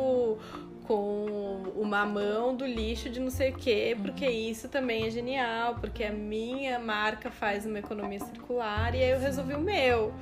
com 0.83 1.71
uma 1.75 2.05
mão 2.05 2.55
do 2.55 2.65
lixo 2.65 3.09
de 3.09 3.19
não 3.19 3.29
sei 3.29 3.51
o 3.51 3.55
quê, 3.55 3.97
porque 4.01 4.27
isso 4.27 4.67
também 4.67 5.07
é 5.07 5.09
genial, 5.09 5.75
porque 5.75 6.03
a 6.03 6.11
minha 6.11 6.79
marca 6.79 7.31
faz 7.31 7.65
uma 7.65 7.79
economia 7.79 8.19
circular 8.19 8.93
e 8.93 9.01
aí 9.01 9.11
eu 9.11 9.19
resolvi 9.19 9.53
o 9.53 9.59
meu. 9.59 10.13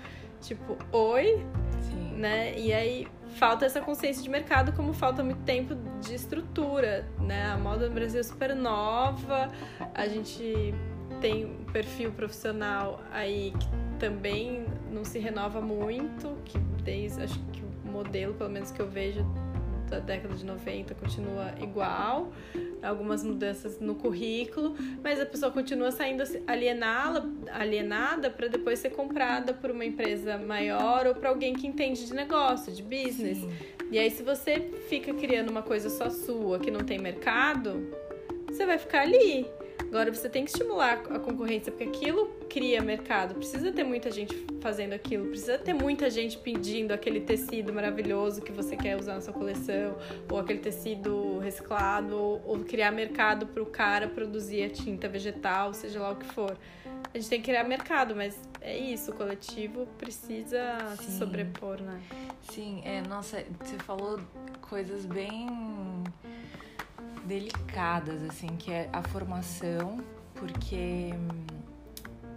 Tipo, 0.42 0.78
oi? 0.92 1.46
Sim. 1.82 2.16
Né? 2.18 2.58
E 2.58 2.74
aí 2.74 3.08
falta 3.36 3.66
essa 3.66 3.82
consciência 3.82 4.22
de 4.22 4.30
mercado, 4.30 4.74
como 4.74 4.94
falta 4.94 5.24
muito 5.24 5.42
tempo 5.44 5.76
de 6.02 6.16
estrutura, 6.16 7.08
né? 7.20 7.52
A 7.52 7.58
moda 7.58 7.88
no 7.88 7.94
Brasil 7.94 8.20
é 8.20 8.24
super 8.24 8.56
nova, 8.56 9.50
a 9.94 10.08
gente 10.08 10.74
tem 11.22 11.46
um 11.46 11.64
perfil 11.66 12.12
profissional 12.12 13.00
aí 13.12 13.54
que 13.60 13.68
também 14.00 14.66
não 14.92 15.06
se 15.06 15.20
renova 15.20 15.62
muito, 15.62 16.36
que 16.44 16.58
desde 16.84 17.24
acho 17.24 17.40
que 17.52 17.62
o 17.62 17.92
modelo, 17.92 18.34
pelo 18.34 18.50
menos 18.50 18.72
que 18.72 18.82
eu 18.82 18.90
vejo 18.90 19.26
da 19.92 20.00
década 20.00 20.34
de 20.34 20.46
90 20.46 20.96
continua 20.96 21.54
igual, 21.62 22.32
algumas 22.82 23.24
mudanças 23.26 23.78
no 23.80 23.94
currículo, 23.94 24.74
mas 25.04 25.20
a 25.20 25.26
pessoa 25.26 25.52
continua 25.52 25.92
saindo 25.92 26.24
alienada, 26.48 27.30
alienada 27.52 28.30
para 28.30 28.48
depois 28.48 28.80
ser 28.80 28.92
comprada 28.92 29.54
por 29.54 29.70
uma 29.70 29.84
empresa 29.84 30.38
maior 30.38 31.06
ou 31.06 31.14
para 31.14 31.30
alguém 31.30 31.54
que 31.54 31.68
entende 31.68 32.06
de 32.06 32.14
negócio, 32.14 32.72
de 32.72 32.82
business. 32.82 33.40
Sim. 33.40 33.52
E 33.92 34.00
aí 34.00 34.10
se 34.10 34.24
você 34.24 34.72
fica 34.88 35.14
criando 35.14 35.50
uma 35.50 35.62
coisa 35.62 35.90
só 35.90 36.10
sua 36.10 36.58
que 36.58 36.72
não 36.72 36.80
tem 36.80 36.98
mercado, 36.98 37.94
você 38.48 38.66
vai 38.66 38.78
ficar 38.78 39.02
ali. 39.02 39.46
Agora 39.92 40.10
você 40.14 40.30
tem 40.30 40.46
que 40.46 40.52
estimular 40.52 41.04
a 41.10 41.20
concorrência, 41.20 41.70
porque 41.70 41.84
aquilo 41.84 42.28
cria 42.50 42.82
mercado. 42.82 43.36
Precisa 43.36 43.74
ter 43.74 43.84
muita 43.84 44.10
gente 44.10 44.48
fazendo 44.62 44.94
aquilo, 44.94 45.28
precisa 45.28 45.58
ter 45.58 45.74
muita 45.74 46.10
gente 46.10 46.38
pedindo 46.38 46.94
aquele 46.94 47.20
tecido 47.20 47.74
maravilhoso 47.74 48.42
que 48.42 48.54
você 48.54 48.78
quer 48.78 48.98
usar 48.98 49.16
na 49.16 49.22
sua 49.22 49.34
coleção, 49.34 49.98
ou 50.32 50.40
aquele 50.40 50.60
tecido 50.60 51.40
reciclado, 51.40 52.16
ou, 52.18 52.60
criar 52.60 52.92
mercado 52.92 53.46
para 53.48 53.62
o 53.62 53.66
cara 53.66 54.08
produzir 54.08 54.64
a 54.64 54.70
tinta 54.70 55.10
vegetal, 55.10 55.74
seja 55.74 56.00
lá 56.00 56.12
o 56.12 56.16
que 56.16 56.26
for. 56.28 56.58
A 57.14 57.18
gente 57.18 57.30
tem 57.30 57.42
que 57.42 57.52
criar 57.52 57.66
mercado, 57.66 58.16
mas 58.16 58.40
é 58.62 58.78
isso, 58.78 59.12
o 59.12 59.14
coletivo 59.14 59.86
precisa 59.98 60.78
Sim. 60.96 61.04
se 61.04 61.18
sobrepor, 61.18 61.82
né? 61.82 62.02
Sim, 62.50 62.82
é, 62.86 63.02
nossa, 63.02 63.44
você 63.60 63.76
falou 63.80 64.22
coisas 64.62 65.06
bem 65.06 65.50
delicadas, 67.32 68.22
assim, 68.24 68.48
que 68.58 68.74
é 68.74 68.89
a 68.91 69.02
formação, 69.02 70.04
porque 70.36 71.12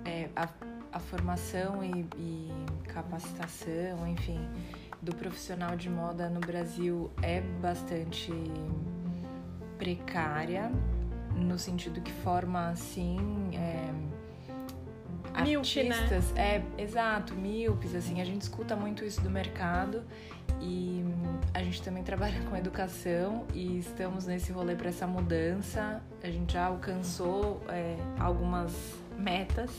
é, 0.05 0.29
a, 0.37 0.49
a 0.93 1.01
formação 1.01 1.83
e, 1.83 2.07
e 2.17 2.53
capacitação, 2.93 4.07
enfim, 4.07 4.39
do 5.03 5.13
profissional 5.13 5.75
de 5.75 5.91
moda 5.91 6.31
no 6.31 6.39
Brasil 6.39 7.11
é 7.21 7.41
bastante 7.41 8.33
precária, 9.77 10.71
no 11.35 11.59
sentido 11.59 12.01
que 12.01 12.13
forma, 12.13 12.69
assim, 12.69 13.19
é, 13.53 13.91
Míope, 15.43 15.83
né? 15.83 15.97
artistas, 15.97 16.31
né? 16.35 16.63
é 16.79 16.83
exato, 16.83 17.35
míopes, 17.35 17.97
assim, 17.97 18.21
a 18.21 18.25
gente 18.25 18.43
escuta 18.43 18.77
muito 18.77 19.05
isso 19.05 19.21
do 19.21 19.29
mercado 19.29 20.05
e 20.65 21.05
a 21.53 21.63
gente 21.63 21.83
também 21.83 22.03
trabalha 22.03 22.41
com 22.49 22.57
educação 22.57 23.45
e 23.53 23.79
estamos 23.79 24.27
nesse 24.27 24.51
rolê 24.51 24.75
para 24.75 24.89
essa 24.89 25.07
mudança. 25.07 26.03
A 26.23 26.31
gente 26.31 26.55
já 26.55 26.67
alcançou 26.67 27.63
é, 27.69 27.97
algumas 28.19 28.73
metas, 29.19 29.71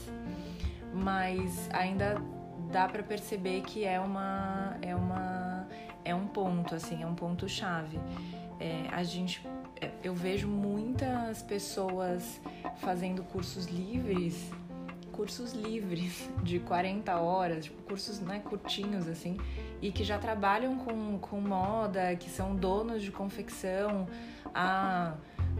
mas 0.93 1.67
ainda 1.74 2.21
dá 2.71 2.88
para 2.88 3.02
perceber 3.02 3.62
que 3.62 3.84
é 3.84 4.00
uma 4.00 4.78
é 4.82 4.95
uma 4.95 5.67
é 6.04 6.13
um 6.13 6.28
ponto 6.28 6.76
assim, 6.76 7.02
é 7.02 7.08
um 7.08 7.15
ponto 7.15 7.50
chave. 7.50 8.00
É, 8.60 8.88
a 8.91 9.04
gente 9.04 9.45
é, 9.82 9.89
eu 10.04 10.13
vejo 10.13 10.48
muitas 10.48 11.41
pessoas 11.41 12.39
fazendo 12.78 13.24
cursos 13.24 13.65
livres 13.65 14.52
cursos 15.15 15.54
livres 15.54 16.30
de 16.43 16.60
40 16.60 17.15
horas, 17.17 17.65
tipo, 17.65 17.82
cursos 17.84 18.19
né, 18.19 18.41
curtinhos 18.43 19.08
assim, 19.08 19.38
e 19.82 19.91
que 19.91 20.04
já 20.04 20.17
trabalham 20.17 20.78
com, 20.78 21.17
com 21.19 21.39
moda, 21.39 22.15
que 22.15 22.30
são 22.30 22.56
donos 22.56 23.01
de 23.01 23.12
confecção 23.12 24.08
há 24.54 25.13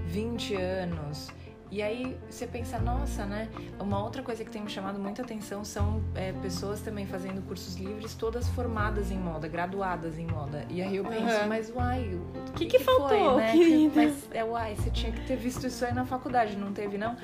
20 0.08 0.56
anos 0.56 1.30
E 1.72 1.82
aí 1.82 2.16
você 2.30 2.46
pensa, 2.46 2.78
nossa, 2.80 3.26
né? 3.26 3.50
Uma 3.80 4.02
outra 4.04 4.22
coisa 4.22 4.44
que 4.46 4.52
tem 4.52 4.62
me 4.62 4.70
chamado 4.70 5.00
muita 5.00 5.24
atenção 5.24 5.66
são 5.66 6.02
é, 6.14 6.32
pessoas 6.34 6.80
também 6.82 7.06
fazendo 7.08 7.42
cursos 7.48 7.76
livres, 7.76 8.14
todas 8.14 8.48
formadas 8.50 9.10
em 9.12 9.18
moda, 9.18 9.48
graduadas 9.48 10.18
em 10.20 10.28
moda. 10.28 10.66
E 10.70 10.82
aí 10.82 10.96
eu 10.98 11.04
penso, 11.04 11.42
Uhum. 11.42 11.48
mas 11.48 11.70
uai, 11.76 12.20
O 12.50 12.54
que, 12.54 12.66
que, 12.68 12.80
faltou, 12.80 13.08
foi, 13.10 13.38
né? 13.42 13.54
Mas 13.96 14.28
é 14.32 14.44
uai, 14.44 14.76
você 14.76 14.90
tinha 14.92 15.12
que 15.12 15.26
ter 15.26 15.36
visto 15.38 15.66
isso 15.66 15.84
aí 15.84 15.94
na 15.94 16.06
faculdade, 16.06 16.56
não 16.56 16.72
teve, 16.72 16.98
não? 16.98 17.16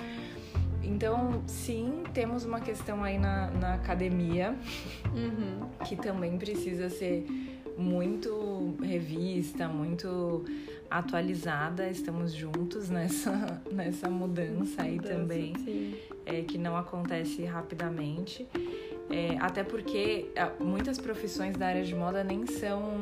Então, 0.84 1.42
sim, 1.48 2.04
temos 2.14 2.44
uma 2.46 2.60
questão 2.60 3.04
aí 3.04 3.18
na, 3.18 3.50
na 3.52 3.74
academia 3.76 4.56
Uhum. 5.14 5.68
que 5.86 5.96
também 5.96 6.38
precisa 6.38 6.90
ser 6.90 7.26
muito 7.78 8.76
revista, 8.82 9.68
muito 9.68 10.46
atualizada. 10.90 11.90
Estamos 11.90 12.34
juntos 12.34 12.90
nessa, 12.90 13.62
nessa 13.72 14.10
mudança 14.10 14.82
aí 14.84 14.96
Mudança, 14.96 15.14
também, 15.16 15.54
é, 16.26 16.42
que 16.42 16.58
não 16.58 16.76
acontece 16.78 17.44
rapidamente. 17.46 18.48
É, 19.12 19.38
até 19.40 19.64
porque 19.64 20.32
ah, 20.36 20.52
muitas 20.60 20.98
profissões 20.98 21.58
da 21.58 21.68
área 21.68 21.84
de 21.84 21.94
moda 21.94 22.24
nem 22.24 22.46
são 22.46 23.02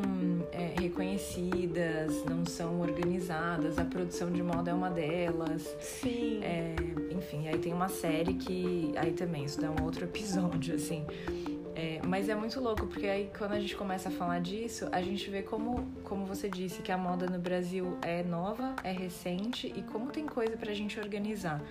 é, 0.52 0.74
reconhecidas, 0.80 2.24
não 2.26 2.46
são 2.46 2.82
organizadas. 2.82 3.78
A 3.78 3.86
produção 3.86 4.32
de 4.32 4.42
moda 4.42 4.72
é 4.72 4.74
uma 4.74 4.90
delas. 4.90 5.76
Sim. 5.80 6.40
É, 6.44 6.76
enfim, 7.12 7.48
aí 7.48 7.58
tem 7.58 7.74
uma 7.74 7.90
série 7.90 8.34
que. 8.34 8.92
Aí 8.96 9.12
também, 9.12 9.46
isso 9.46 9.62
dá 9.62 9.70
um 9.70 9.84
outro 9.84 10.06
episódio, 10.06 10.76
assim. 10.76 11.06
É, 11.76 12.02
mas 12.06 12.28
é 12.28 12.36
muito 12.36 12.60
louco, 12.60 12.88
porque 12.88 13.08
aí 13.08 13.32
quando 13.38 13.54
a 13.54 13.60
gente 13.60 13.74
começa 13.74 14.10
a 14.10 14.12
falar 14.12 14.42
disso, 14.42 14.90
a 14.92 15.02
gente 15.02 15.30
vê 15.30 15.42
como, 15.42 15.88
como 16.04 16.26
você 16.26 16.50
disse, 16.50 16.82
que 16.82 16.92
a 16.92 16.98
moda 16.98 17.26
no 17.26 17.40
Brasil 17.40 17.98
é 18.02 18.22
nova, 18.22 18.76
é 18.84 18.92
recente 18.92 19.72
e 19.74 19.82
como 19.84 20.12
tem 20.12 20.26
coisa 20.26 20.58
pra 20.58 20.74
gente 20.74 21.00
organizar. 21.00 21.62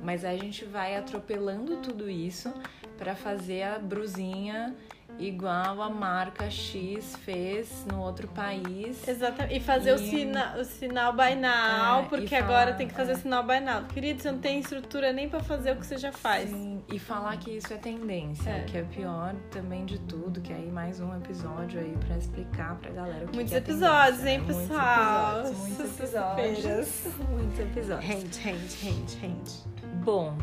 Mas 0.00 0.24
aí 0.24 0.38
a 0.38 0.40
gente 0.40 0.64
vai 0.64 0.96
atropelando 0.96 1.78
tudo 1.78 2.08
isso 2.08 2.54
pra 2.98 3.14
fazer 3.14 3.62
a 3.62 3.78
brusinha 3.78 4.74
igual 5.18 5.80
a 5.80 5.88
marca 5.88 6.50
X 6.50 7.16
fez 7.24 7.86
no 7.90 8.00
outro 8.02 8.26
país. 8.28 9.06
Exatamente. 9.06 9.56
E 9.56 9.60
fazer 9.60 9.92
o, 9.92 9.94
E- 9.96 10.10
sina, 10.10 10.56
o 10.58 10.64
sinal 10.64 11.12
now, 11.14 12.00
É, 12.00 12.06
porque 12.08 12.34
e 12.34 12.38
agora 12.38 12.66
falar, 12.66 12.72
tem 12.76 12.88
que 12.88 12.94
fazer 12.94 13.12
é. 13.12 13.14
o 13.14 13.18
sinal 13.18 13.44
now. 13.44 13.84
Querido, 13.84 14.20
você 14.20 14.30
não 14.32 14.38
tem 14.40 14.58
estrutura 14.58 15.12
nem 15.12 15.28
pra 15.28 15.40
fazer 15.40 15.72
o 15.72 15.76
que 15.76 15.86
você 15.86 15.96
já 15.96 16.12
faz. 16.12 16.50
Sim, 16.50 16.82
e 16.92 16.98
falar 16.98 17.36
que 17.38 17.56
isso 17.56 17.72
é 17.72 17.76
tendência, 17.76 18.50
É. 18.50 18.64
que 18.64 18.76
é 18.78 18.82
pior 18.82 19.34
também 19.50 19.86
de 19.86 19.98
tudo, 20.00 20.40
que 20.40 20.52
aí 20.52 20.70
mais 20.70 21.00
um 21.00 21.16
episódio 21.16 21.80
aí 21.80 21.96
pra 22.06 22.18
explicar 22.18 22.74
pra 22.76 22.90
galera 22.90 23.24
o 23.24 23.28
que 23.28 23.34
Muitos 23.36 23.50
que 23.52 23.54
é 23.54 23.58
episódios, 23.58 24.24
hein, 24.26 24.38
né? 24.40 24.46
pessoal? 24.46 25.42
Muitos 25.54 25.80
episódios, 25.80 26.58
muitos 26.58 26.80
episódios. 26.80 27.28
muitos 27.30 27.58
episódios. 27.60 28.10
Hand, 28.10 28.44
hand, 28.44 28.84
hand, 28.84 29.22
hand. 29.22 29.76
Bom, 30.04 30.36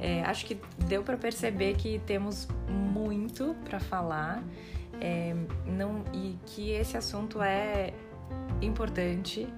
é, 0.00 0.22
acho 0.22 0.46
que 0.46 0.60
deu 0.86 1.02
pra 1.02 1.16
perceber 1.16 1.74
que 1.74 1.98
temos 2.00 2.48
muito 2.68 3.56
pra 3.64 3.80
falar 3.80 4.42
é, 5.00 5.34
não, 5.66 6.04
e 6.12 6.38
que 6.46 6.70
esse 6.70 6.96
assunto 6.96 7.42
é 7.42 7.92
importante. 8.60 9.48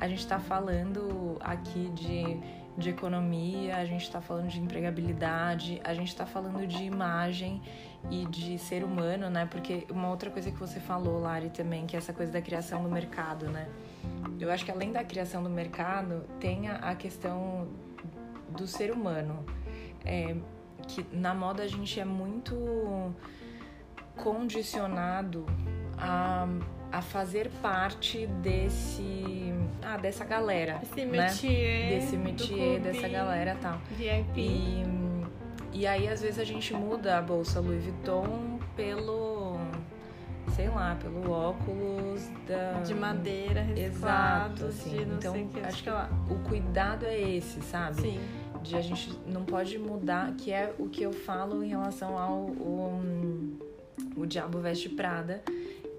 A 0.00 0.08
gente 0.08 0.26
tá 0.26 0.38
falando 0.38 1.36
aqui 1.40 1.88
de, 1.94 2.38
de 2.76 2.90
economia, 2.90 3.76
a 3.76 3.84
gente 3.84 4.10
tá 4.10 4.20
falando 4.20 4.48
de 4.48 4.60
empregabilidade, 4.60 5.80
a 5.84 5.94
gente 5.94 6.14
tá 6.14 6.26
falando 6.26 6.66
de 6.66 6.82
imagem 6.82 7.62
e 8.10 8.26
de 8.26 8.58
ser 8.58 8.84
humano, 8.84 9.30
né? 9.30 9.46
Porque 9.46 9.86
uma 9.90 10.10
outra 10.10 10.30
coisa 10.30 10.50
que 10.50 10.58
você 10.58 10.80
falou, 10.80 11.20
Lari, 11.20 11.50
também, 11.50 11.86
que 11.86 11.96
é 11.96 11.98
essa 11.98 12.12
coisa 12.12 12.32
da 12.32 12.42
criação 12.42 12.82
do 12.82 12.90
mercado, 12.90 13.46
né? 13.46 13.68
Eu 14.38 14.50
acho 14.50 14.64
que 14.64 14.70
além 14.70 14.92
da 14.92 15.04
criação 15.04 15.42
do 15.42 15.50
mercado, 15.50 16.24
tem 16.40 16.68
a, 16.68 16.76
a 16.76 16.94
questão 16.94 17.68
do 18.50 18.66
ser 18.66 18.90
humano. 18.90 19.44
É, 20.04 20.34
que 20.86 21.04
na 21.12 21.34
moda 21.34 21.62
a 21.62 21.66
gente 21.68 21.98
é 21.98 22.04
muito 22.04 23.14
condicionado 24.16 25.44
a, 25.98 26.46
a 26.92 27.02
fazer 27.02 27.50
parte 27.62 28.26
desse 28.42 29.52
ah, 29.82 29.96
dessa 29.96 30.24
galera, 30.24 30.80
Esse 30.82 31.04
né? 31.04 31.22
métier. 31.22 31.88
Desse 32.00 32.16
métier, 32.16 32.58
clube 32.58 32.78
dessa 32.80 33.08
galera 33.08 33.56
tal. 33.60 33.78
VIP. 33.96 34.40
E, 34.40 34.84
e 35.72 35.86
aí, 35.86 36.08
às 36.08 36.22
vezes, 36.22 36.38
a 36.38 36.44
gente 36.44 36.72
muda 36.72 37.18
a 37.18 37.22
bolsa 37.22 37.60
Louis 37.60 37.82
Vuitton 37.84 38.58
pelo, 38.76 39.58
sei 40.54 40.68
lá, 40.68 40.96
pelo 41.00 41.30
óculos 41.30 42.28
da... 42.48 42.80
De 42.82 42.94
madeira, 42.94 43.60
Exato, 43.76 44.64
reciclado, 44.64 44.66
assim. 44.66 44.90
de 44.90 45.04
não 45.04 45.16
Então, 45.16 45.32
sei 45.34 45.48
que, 45.48 45.60
acho 45.60 45.76
que 45.78 45.82
que 45.84 45.90
lá. 45.90 46.08
o 46.30 46.34
cuidado 46.48 47.04
é 47.04 47.20
esse, 47.20 47.60
sabe? 47.62 48.00
Sim. 48.00 48.20
De 48.64 48.76
a 48.76 48.80
gente 48.80 49.12
não 49.26 49.44
pode 49.44 49.78
mudar, 49.78 50.34
que 50.36 50.50
é 50.50 50.74
o 50.78 50.88
que 50.88 51.02
eu 51.02 51.12
falo 51.12 51.62
em 51.62 51.68
relação 51.68 52.16
ao 52.18 52.38
o, 52.38 53.58
o 54.16 54.26
Diabo 54.26 54.58
Veste 54.58 54.88
Prada 54.88 55.42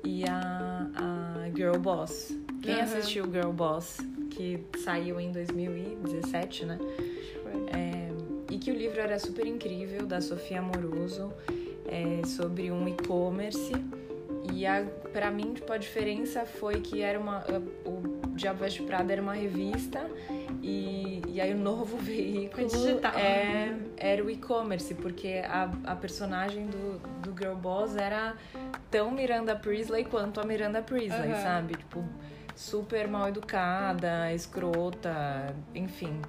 e 0.03 0.23
a, 0.27 0.89
a 0.95 1.49
Girl 1.55 1.77
Boss. 1.77 2.35
Quem 2.63 2.73
Aham. 2.73 2.83
assistiu 2.83 3.25
Girl 3.31 3.51
Boss, 3.51 3.97
que 4.31 4.65
saiu 4.83 5.19
em 5.19 5.31
2017, 5.31 6.65
né? 6.65 6.79
É, 7.71 8.09
e 8.51 8.57
que 8.57 8.71
o 8.71 8.75
livro 8.75 8.99
era 8.99 9.19
super 9.19 9.45
incrível, 9.45 10.07
da 10.07 10.19
Sofia 10.19 10.59
Amoroso, 10.59 11.31
é, 11.87 12.25
sobre 12.25 12.71
um 12.71 12.87
e-commerce. 12.87 13.73
E 14.51 14.65
a, 14.65 14.83
pra 15.13 15.29
mim, 15.29 15.53
tipo, 15.53 15.71
a 15.71 15.77
diferença 15.77 16.45
foi 16.45 16.81
que 16.81 17.03
era 17.03 17.19
uma. 17.19 17.43
O 17.85 18.27
Diabo 18.35 18.59
Veste 18.59 18.81
Prada 18.81 19.13
era 19.13 19.21
uma 19.21 19.33
revista 19.33 20.09
e, 20.61 21.21
e 21.27 21.41
aí 21.41 21.53
o 21.53 21.57
novo 21.57 21.97
veículo 22.01 22.67
é, 23.15 23.75
era 23.97 24.23
o 24.23 24.29
e-commerce, 24.29 24.93
porque 24.93 25.41
a, 25.47 25.69
a 25.85 25.95
personagem 25.95 26.67
do, 26.67 26.99
do 27.21 27.37
Girl 27.37 27.55
Boss 27.55 27.95
era 27.95 28.35
tão 28.89 29.11
Miranda 29.11 29.55
Priestley 29.55 30.05
quanto 30.05 30.39
a 30.39 30.43
Miranda 30.43 30.81
Priestley, 30.81 31.31
Aham. 31.31 31.43
sabe? 31.43 31.75
Tipo, 31.75 32.03
super 32.55 33.07
mal 33.07 33.27
educada, 33.27 34.31
escrota, 34.33 35.55
enfim. 35.73 36.21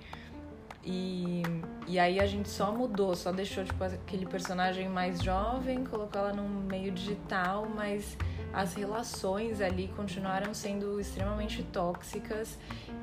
E, 0.85 1.43
e 1.89 1.99
aí 1.99 2.21
a 2.21 2.27
gente 2.27 2.49
só 2.49 2.71
mudou, 2.71 3.17
só 3.17 3.33
deixou 3.33 3.65
tipo, 3.65 3.83
aquele 3.83 4.25
personagem 4.25 4.89
mais 4.89 5.21
jovem, 5.21 5.85
colocou 5.85 6.21
ela 6.21 6.33
num 6.33 6.49
meio 6.49 6.93
digital, 6.93 7.67
mas 7.75 8.17
as 8.57 8.73
relações 8.73 9.61
ali 9.61 9.87
continuaram 9.95 10.55
sendo 10.55 10.99
extremamente 10.99 11.63
tóxicas 11.63 12.57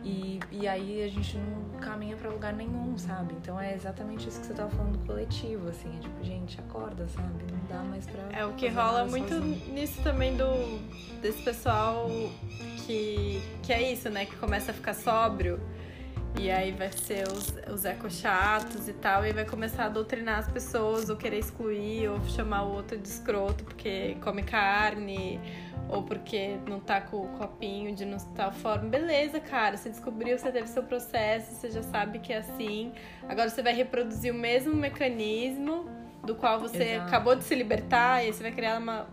e, 0.03 0.39
e 0.51 0.67
aí 0.67 1.03
a 1.03 1.07
gente 1.07 1.37
não 1.37 1.79
caminha 1.79 2.17
pra 2.17 2.31
lugar 2.31 2.53
nenhum, 2.53 2.97
sabe? 2.97 3.35
Então 3.39 3.61
é 3.61 3.75
exatamente 3.75 4.27
isso 4.27 4.39
que 4.39 4.47
você 4.47 4.53
tava 4.55 4.71
falando 4.71 4.97
do 4.97 5.05
coletivo, 5.05 5.69
assim, 5.69 5.95
é 5.95 5.99
tipo, 5.99 6.23
gente, 6.23 6.59
acorda, 6.59 7.07
sabe? 7.07 7.43
Não 7.51 7.59
dá 7.69 7.83
mais 7.83 8.03
pra. 8.07 8.23
É 8.35 8.43
o 8.43 8.53
que 8.53 8.67
rola 8.67 9.05
muito 9.05 9.29
sozinho. 9.29 9.73
nisso 9.75 10.01
também 10.01 10.35
do 10.35 10.79
desse 11.21 11.43
pessoal 11.43 12.09
que, 12.87 13.39
que 13.61 13.71
é 13.71 13.93
isso, 13.93 14.09
né? 14.09 14.25
Que 14.25 14.35
começa 14.37 14.71
a 14.71 14.73
ficar 14.73 14.95
sóbrio. 14.95 15.59
E 16.39 16.49
aí 16.51 16.71
vai 16.71 16.91
ser 16.91 17.25
os, 17.27 17.53
os 17.71 17.85
eco 17.85 18.09
chatos 18.09 18.87
e 18.89 18.93
tal, 18.93 19.25
e 19.25 19.31
vai 19.31 19.45
começar 19.45 19.85
a 19.85 19.89
doutrinar 19.89 20.39
as 20.39 20.47
pessoas, 20.51 21.09
ou 21.09 21.15
querer 21.15 21.39
excluir, 21.39 22.09
ou 22.09 22.19
chamar 22.27 22.63
o 22.63 22.73
outro 22.73 22.97
de 22.97 23.07
escroto 23.07 23.63
porque 23.63 24.17
come 24.21 24.43
carne, 24.43 25.39
ou 25.87 26.03
porque 26.03 26.57
não 26.67 26.79
tá 26.79 26.99
com 26.99 27.17
o 27.21 27.27
copinho 27.37 27.95
de 27.95 28.03
não 28.03 28.17
tal 28.35 28.51
forma. 28.51 28.89
Beleza, 28.89 29.39
cara, 29.39 29.77
você 29.77 29.89
descobriu, 29.89 30.37
você 30.37 30.51
teve 30.51 30.67
seu 30.67 30.83
processo, 30.83 31.53
você 31.55 31.71
já 31.71 31.83
sabe 31.83 32.19
que 32.19 32.33
é 32.33 32.37
assim. 32.39 32.91
Agora 33.29 33.49
você 33.49 33.61
vai 33.61 33.73
reproduzir 33.73 34.33
o 34.33 34.37
mesmo 34.37 34.73
mecanismo 34.73 35.85
do 36.25 36.35
qual 36.35 36.59
você 36.59 36.83
Exato. 36.93 37.07
acabou 37.07 37.35
de 37.35 37.43
se 37.43 37.53
libertar, 37.53 38.23
e 38.23 38.27
aí 38.27 38.33
você 38.33 38.41
vai 38.41 38.51
criar 38.51 38.79
uma, 38.79 39.07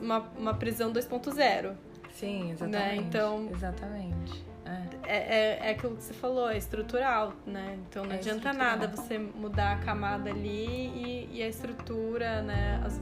uma, 0.00 0.18
uma 0.38 0.54
prisão 0.54 0.92
2.0. 0.92 1.72
Sim, 2.12 2.52
exatamente. 2.52 2.78
né? 2.78 2.96
Então- 2.96 3.48
Exatamente. 3.52 4.49
É. 4.70 4.90
É, 5.06 5.68
é, 5.68 5.70
aquilo 5.70 5.96
que 5.96 6.04
você 6.04 6.14
falou, 6.14 6.48
é 6.48 6.56
estrutural, 6.56 7.32
né? 7.46 7.78
Então 7.88 8.04
não 8.04 8.12
É 8.12 8.18
adianta 8.18 8.52
nada 8.52 8.86
você 8.86 9.18
mudar 9.18 9.72
a 9.72 9.76
camada 9.78 10.30
ali 10.30 11.28
e, 11.28 11.38
e 11.38 11.42
a 11.42 11.48
estrutura, 11.48 12.42
né? 12.42 12.80
As, 12.84 13.00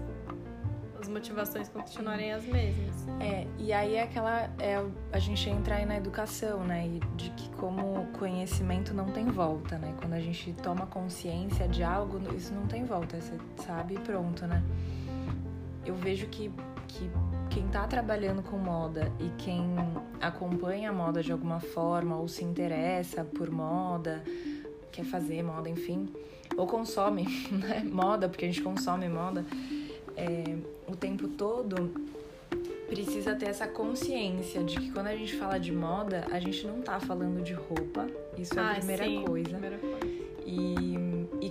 as 1.00 1.08
motivações 1.08 1.68
continuarem 1.68 2.32
as 2.32 2.44
mesmas. 2.44 3.06
É, 3.20 3.46
e 3.58 3.72
aí 3.72 3.94
é 3.96 4.02
aquela. 4.02 4.50
É, 4.58 4.84
a 5.12 5.18
gente 5.18 5.48
entra 5.48 5.76
aí 5.76 5.86
na 5.86 5.96
educação, 5.96 6.64
né? 6.64 6.86
E 6.86 7.00
de 7.16 7.30
que 7.30 7.50
como 7.50 8.06
conhecimento 8.18 8.94
não 8.94 9.06
tem 9.06 9.26
volta, 9.26 9.78
né? 9.78 9.94
Quando 10.00 10.14
a 10.14 10.20
gente 10.20 10.52
toma 10.54 10.86
consciência 10.86 11.68
de 11.68 11.82
algo, 11.82 12.18
isso 12.34 12.52
não 12.54 12.66
tem 12.66 12.84
volta, 12.84 13.20
você 13.20 13.38
sabe 13.56 13.94
e 13.94 13.98
pronto, 13.98 14.46
né? 14.46 14.62
Eu 15.84 15.94
vejo 15.94 16.26
que, 16.26 16.50
que 16.86 17.10
quem 17.50 17.66
tá 17.68 17.86
trabalhando 17.86 18.42
com 18.42 18.56
moda 18.58 19.10
e 19.18 19.30
quem 19.42 19.74
acompanha 20.20 20.90
a 20.90 20.92
moda 20.92 21.22
de 21.22 21.32
alguma 21.32 21.60
forma, 21.60 22.16
ou 22.16 22.28
se 22.28 22.44
interessa 22.44 23.24
por 23.24 23.50
moda, 23.50 24.22
quer 24.92 25.04
fazer 25.04 25.42
moda, 25.42 25.68
enfim, 25.68 26.08
ou 26.56 26.66
consome 26.66 27.24
né, 27.50 27.82
moda, 27.84 28.28
porque 28.28 28.44
a 28.44 28.48
gente 28.48 28.62
consome 28.62 29.08
moda 29.08 29.44
é, 30.16 30.56
o 30.86 30.96
tempo 30.96 31.28
todo, 31.28 31.90
precisa 32.88 33.34
ter 33.34 33.46
essa 33.46 33.66
consciência 33.68 34.64
de 34.64 34.78
que 34.78 34.90
quando 34.90 35.06
a 35.08 35.16
gente 35.16 35.36
fala 35.36 35.58
de 35.58 35.72
moda, 35.72 36.26
a 36.30 36.40
gente 36.40 36.66
não 36.66 36.80
tá 36.80 36.98
falando 36.98 37.42
de 37.42 37.52
roupa, 37.52 38.06
isso 38.36 38.58
é 38.58 38.62
a 38.62 38.70
Ah, 38.70 38.74
primeira 38.74 39.04
sim, 39.04 39.24
coisa. 39.24 39.50
Primeira 39.50 39.78
coisa. 39.78 40.06
E 40.46 40.96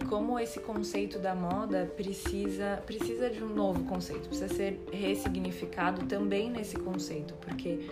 como 0.07 0.39
esse 0.39 0.59
conceito 0.59 1.19
da 1.19 1.35
moda 1.35 1.91
precisa, 1.95 2.81
precisa 2.85 3.29
de 3.29 3.43
um 3.43 3.53
novo 3.53 3.83
conceito, 3.83 4.27
precisa 4.27 4.53
ser 4.53 4.83
ressignificado 4.91 6.05
também 6.05 6.49
nesse 6.49 6.77
conceito, 6.77 7.33
porque 7.35 7.89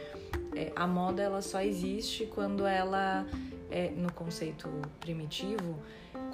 é, 0.55 0.71
a 0.75 0.87
moda 0.87 1.21
ela 1.21 1.41
só 1.41 1.61
existe 1.61 2.25
quando 2.25 2.65
ela, 2.65 3.25
é, 3.69 3.89
no 3.91 4.11
conceito 4.11 4.69
primitivo, 4.99 5.77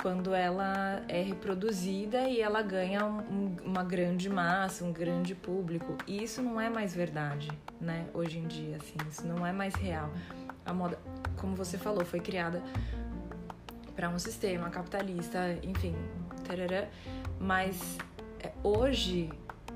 quando 0.02 0.34
ela 0.34 1.04
é 1.08 1.22
reproduzida 1.22 2.28
e 2.28 2.40
ela 2.40 2.62
ganha 2.62 3.06
um, 3.06 3.56
uma 3.64 3.84
grande 3.84 4.30
massa, 4.30 4.84
um 4.84 4.92
grande 4.92 5.36
público. 5.36 5.98
E 6.08 6.24
isso 6.24 6.42
não 6.42 6.60
é 6.62 6.70
mais 6.70 6.94
verdade, 6.94 7.50
né? 7.80 8.06
Hoje 8.14 8.38
em 8.40 8.48
dia, 8.48 8.78
assim, 8.78 8.96
isso 9.10 9.26
não 9.28 9.46
é 9.46 9.52
mais 9.52 9.76
real. 9.76 10.10
A 10.66 10.74
moda, 10.74 10.98
como 11.38 11.56
você 11.56 11.78
falou, 11.78 12.06
foi 12.06 12.20
criada 12.20 12.62
para 13.96 14.10
um 14.10 14.20
sistema 14.20 14.70
capitalista, 14.70 15.58
enfim, 15.64 15.96
tarará, 16.48 16.88
mas 17.40 17.98
é, 18.40 18.52
hoje 18.64 19.30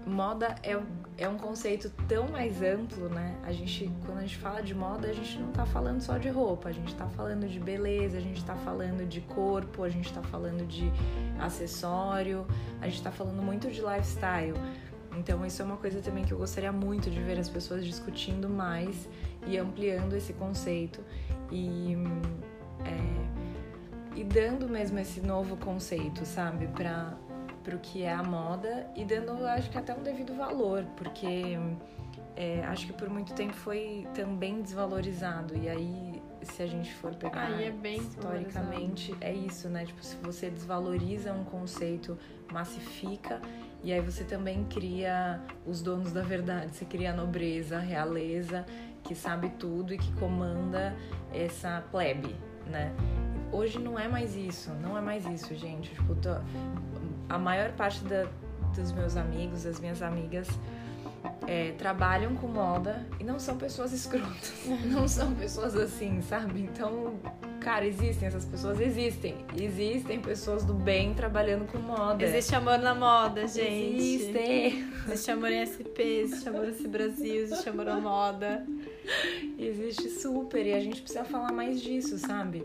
moda 0.06 0.56
é, 0.62 0.80
é 1.18 1.28
um 1.28 1.38
conceito 1.38 1.90
tão 2.08 2.28
mais 2.28 2.62
amplo, 2.62 3.10
né? 3.10 3.36
A 3.44 3.52
gente, 3.52 3.92
quando 4.06 4.20
a 4.20 4.22
gente 4.22 4.38
fala 4.38 4.62
de 4.62 4.76
moda, 4.76 5.08
a 5.08 5.14
gente 5.14 5.40
não 5.40 5.52
tá 5.52 5.66
falando 5.66 6.02
só 6.02 6.18
de 6.18 6.30
roupa, 6.30 6.70
a 6.70 6.72
gente 6.72 6.94
tá 6.96 7.08
falando 7.08 7.48
de 7.48 7.60
beleza, 7.60 8.18
a 8.18 8.22
gente 8.22 8.44
tá 8.46 8.56
falando 8.56 9.08
de 9.08 9.22
corpo, 9.22 9.84
a 9.84 9.90
gente 9.90 10.14
tá 10.14 10.22
falando 10.22 10.66
de 10.68 10.92
acessório, 11.40 12.46
a 12.82 12.88
gente 12.88 13.02
tá 13.02 13.12
falando 13.12 13.42
muito 13.42 13.70
de 13.70 13.82
lifestyle. 13.82 14.54
Então 15.18 15.46
isso 15.46 15.62
é 15.62 15.66
uma 15.66 15.78
coisa 15.78 16.02
também 16.02 16.24
que 16.24 16.34
eu 16.34 16.38
gostaria 16.38 16.72
muito 16.72 17.10
de 17.10 17.22
ver 17.22 17.40
as 17.40 17.50
pessoas 17.50 17.86
discutindo 17.86 18.50
mais 18.50 19.08
e 19.48 19.58
ampliando 19.58 20.14
esse 20.14 20.34
conceito 20.34 21.02
e 21.52 21.96
é, 22.84 23.45
e 24.16 24.24
dando 24.24 24.68
mesmo 24.70 24.98
esse 25.00 25.22
novo 25.22 25.58
conceito, 25.58 26.26
sabe, 26.26 26.68
para 26.68 27.14
para 27.64 27.76
o 27.76 27.80
que 27.80 28.04
é 28.04 28.14
a 28.14 28.22
moda 28.22 28.88
e 28.96 29.04
dando, 29.04 29.44
acho 29.48 29.72
que 29.72 29.78
até 29.78 29.92
um 29.92 30.04
devido 30.04 30.36
valor, 30.36 30.86
porque 30.96 31.58
é, 32.36 32.64
acho 32.66 32.86
que 32.86 32.94
por 32.94 33.10
muito 33.10 33.34
tempo 33.34 33.54
foi 33.54 34.08
também 34.14 34.62
desvalorizado. 34.62 35.58
E 35.58 35.68
aí, 35.68 36.22
se 36.44 36.62
a 36.62 36.68
gente 36.68 36.94
for 36.94 37.16
pegar 37.16 37.50
é 37.60 37.72
historicamente, 37.98 39.16
é 39.20 39.34
isso, 39.34 39.68
né? 39.68 39.84
Tipo, 39.84 40.04
se 40.04 40.16
você 40.18 40.50
desvaloriza 40.50 41.34
um 41.34 41.44
conceito, 41.44 42.18
massifica, 42.52 43.42
e 43.84 43.92
aí 43.92 44.02
você 44.02 44.24
também 44.24 44.64
cria 44.66 45.42
os 45.66 45.82
donos 45.82 46.12
da 46.12 46.22
verdade, 46.22 46.76
você 46.76 46.86
cria 46.86 47.14
a 47.14 47.16
nobreza, 47.16 47.78
a 47.78 47.82
realeza, 47.82 48.64
que 49.04 49.16
sabe 49.16 49.50
tudo 49.58 49.92
e 49.94 49.98
que 49.98 50.12
comanda 50.14 50.96
essa 51.34 51.84
plebe, 51.90 52.36
né? 52.68 52.94
Hoje 53.56 53.80
não 53.80 53.98
é 53.98 54.06
mais 54.06 54.36
isso, 54.36 54.70
não 54.82 54.98
é 54.98 55.02
mais 55.02 55.26
isso, 55.26 55.56
gente. 55.56 55.90
Tipo, 55.92 56.14
tô, 56.16 56.30
a 57.30 57.38
maior 57.38 57.72
parte 57.72 58.04
da, 58.04 58.28
dos 58.76 58.92
meus 58.92 59.16
amigos, 59.16 59.64
das 59.64 59.80
minhas 59.80 60.02
amigas, 60.02 60.50
é, 61.48 61.72
trabalham 61.78 62.36
com 62.36 62.48
moda 62.48 63.08
e 63.18 63.24
não 63.24 63.40
são 63.40 63.56
pessoas 63.56 63.94
escrotas. 63.94 64.54
não 64.92 65.08
são 65.08 65.34
pessoas 65.36 65.74
assim, 65.74 66.22
sabe? 66.22 66.60
Então, 66.60 67.18
cara, 67.62 67.88
existem 67.88 68.28
essas 68.28 68.44
pessoas, 68.44 68.78
existem. 68.82 69.38
Existem 69.58 70.20
pessoas 70.20 70.66
do 70.66 70.74
bem 70.74 71.14
trabalhando 71.14 71.66
com 71.72 71.78
moda. 71.78 72.26
Existe 72.26 72.56
amor 72.56 72.80
na 72.80 72.94
moda, 72.94 73.48
gente. 73.48 73.96
Existe. 73.96 74.86
Existe 75.08 75.32
amor 75.32 75.52
em 75.52 75.64
SP, 75.64 76.00
existe 76.24 76.50
amor 76.50 76.66
nesse 76.66 76.90
Brasil, 76.90 77.44
existe 77.44 77.70
amor 77.70 77.86
na 77.86 78.02
moda. 78.02 78.66
Existe 79.58 80.10
super. 80.10 80.66
E 80.66 80.74
a 80.74 80.80
gente 80.82 81.02
precisa 81.02 81.24
falar 81.24 81.54
mais 81.54 81.82
disso, 81.82 82.18
sabe? 82.18 82.62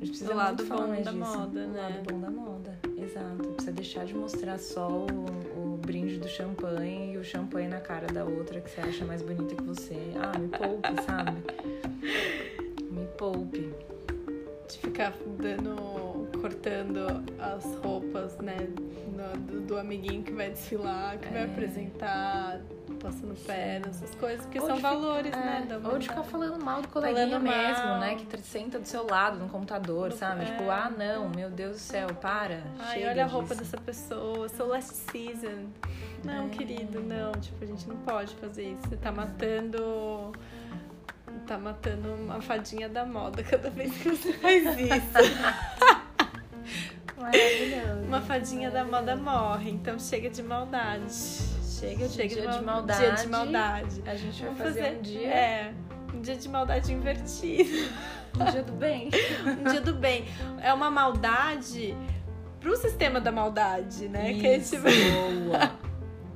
A 0.00 0.04
gente 0.04 0.08
precisa 0.16 0.30
do 0.30 0.36
lado 0.36 0.64
bom 0.64 0.88
da 0.88 0.94
disso. 0.94 1.14
moda, 1.14 1.46
do 1.66 1.68
né? 1.72 1.80
lado 1.82 2.10
bom 2.10 2.20
da 2.20 2.30
moda, 2.30 2.78
exato. 2.96 3.48
Precisa 3.48 3.72
deixar 3.72 4.04
de 4.06 4.14
mostrar 4.14 4.58
só 4.58 4.88
o, 4.88 5.74
o 5.74 5.76
brinde 5.76 6.18
do 6.18 6.26
champanhe 6.26 7.12
e 7.12 7.18
o 7.18 7.24
champanhe 7.24 7.68
na 7.68 7.80
cara 7.80 8.06
da 8.06 8.24
outra 8.24 8.60
que 8.62 8.70
você 8.70 8.80
acha 8.80 9.04
mais 9.04 9.20
bonita 9.20 9.54
que 9.54 9.62
você. 9.62 9.96
Ah, 10.16 10.38
me 10.38 10.48
poupe, 10.48 10.88
sabe? 11.04 11.42
Me 12.90 13.06
poupe. 13.18 13.74
De 14.68 14.78
ficar 14.78 15.12
dando. 15.38 16.28
cortando 16.40 17.22
as 17.38 17.64
roupas, 17.84 18.38
né? 18.38 18.56
do, 19.50 19.60
do 19.66 19.76
amiguinho 19.76 20.22
que 20.22 20.32
vai 20.32 20.50
desfilar, 20.50 21.18
que 21.18 21.28
vai 21.28 21.42
É. 21.42 21.46
passando 23.00 23.34
perna, 23.46 23.86
essas 23.88 24.14
coisas, 24.14 24.44
porque 24.44 24.60
Ou 24.60 24.66
são 24.66 24.76
ficar- 24.76 24.90
valores, 24.94 25.32
É, 25.32 25.36
né? 25.36 25.66
da 25.68 25.88
ou 25.88 25.98
de 25.98 26.08
ficar 26.08 26.22
falando 26.22 26.62
mal 26.64 26.82
do 26.82 26.88
coleguinha 26.88 27.26
Falando 27.26 27.42
mesmo, 27.42 27.84
mal. 27.86 27.98
né? 28.00 28.14
Que 28.16 28.38
senta 28.42 28.78
do 28.78 28.86
seu 28.86 29.06
lado 29.06 29.38
no 29.38 29.48
computador, 29.48 30.10
No- 30.10 30.16
sabe? 30.16 30.42
é. 30.42 30.44
Tipo, 30.46 30.70
ah, 30.70 30.90
não, 30.96 31.28
meu 31.30 31.50
Deus 31.50 31.72
do 31.72 31.78
céu, 31.80 32.08
para. 32.20 32.62
Ai, 32.78 33.06
olha 33.08 33.24
a 33.24 33.26
roupa 33.26 33.54
disso. 33.54 33.60
dessa 33.72 33.78
pessoa, 33.78 34.48
seu 34.48 34.66
last 34.68 34.94
season. 35.10 35.66
Não, 36.22 36.46
É. 36.46 36.48
querido, 36.50 37.00
não. 37.00 37.32
Tipo, 37.32 37.64
a 37.64 37.66
gente 37.66 37.88
não 37.88 37.96
pode 37.96 38.34
fazer 38.36 38.64
isso. 38.72 38.88
Você 38.88 38.96
tá 38.96 39.10
matando. 39.10 40.32
Tá 41.46 41.56
matando 41.56 42.12
uma 42.14 42.40
fadinha 42.40 42.88
da 42.88 43.04
moda 43.06 43.42
cada 43.42 43.70
vez 43.70 43.92
que 43.96 44.08
você 44.10 44.32
faz 44.38 44.64
isso. 44.78 45.00
Maravilhoso. 47.16 48.04
Uma 48.06 48.20
fadinha 48.20 48.70
da 48.70 48.84
moda 48.84 49.14
morre, 49.16 49.70
então 49.70 49.98
chega 49.98 50.28
de 50.30 50.42
maldade. 50.42 51.49
Chega 51.80 52.08
de 52.08 52.16
dia 52.28 52.28
de 52.28 52.46
mal- 52.46 52.62
maldade. 52.62 53.00
Dia 53.00 53.12
de 53.14 53.26
maldade. 53.28 54.02
A 54.06 54.14
gente 54.14 54.38
vai 54.42 54.50
Vamos 54.54 54.62
fazer, 54.62 54.96
um 54.98 55.02
dia, 55.02 55.28
É, 55.28 55.72
um 56.14 56.20
dia 56.20 56.36
de 56.36 56.48
maldade 56.48 56.92
invertido. 56.92 57.88
um 58.38 58.44
dia 58.50 58.62
do 58.62 58.72
bem. 58.72 59.10
Um 59.66 59.70
dia 59.70 59.80
do 59.80 59.94
bem. 59.94 60.24
É 60.62 60.72
uma 60.74 60.90
maldade 60.90 61.96
pro 62.60 62.76
sistema 62.76 63.20
da 63.20 63.32
maldade, 63.32 64.08
né? 64.08 64.34
Que 64.34 64.46
é 64.46 64.56
Isso, 64.58 64.76
tipo. 64.76 64.82
boa. 64.84 65.70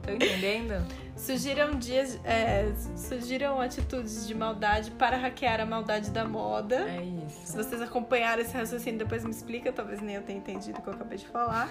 Tô 0.02 0.12
entendendo? 0.12 0.84
Surgiram 1.16 1.78
dias, 1.78 2.18
é, 2.24 2.70
surgiram 2.96 3.60
atitudes 3.60 4.26
de 4.26 4.34
maldade 4.34 4.90
para 4.92 5.16
hackear 5.16 5.60
a 5.60 5.64
maldade 5.66 6.10
da 6.10 6.24
moda. 6.26 6.76
É 6.88 6.98
Se 7.28 7.44
isso. 7.44 7.56
vocês 7.56 7.80
acompanharam 7.80 8.42
esse 8.42 8.54
raciocínio, 8.54 8.98
depois 8.98 9.24
me 9.24 9.30
explica, 9.30 9.72
talvez 9.72 10.00
nem 10.02 10.16
eu 10.16 10.22
tenha 10.22 10.38
entendido 10.38 10.78
o 10.80 10.82
que 10.82 10.88
eu 10.88 10.92
acabei 10.94 11.16
de 11.18 11.26
falar. 11.28 11.68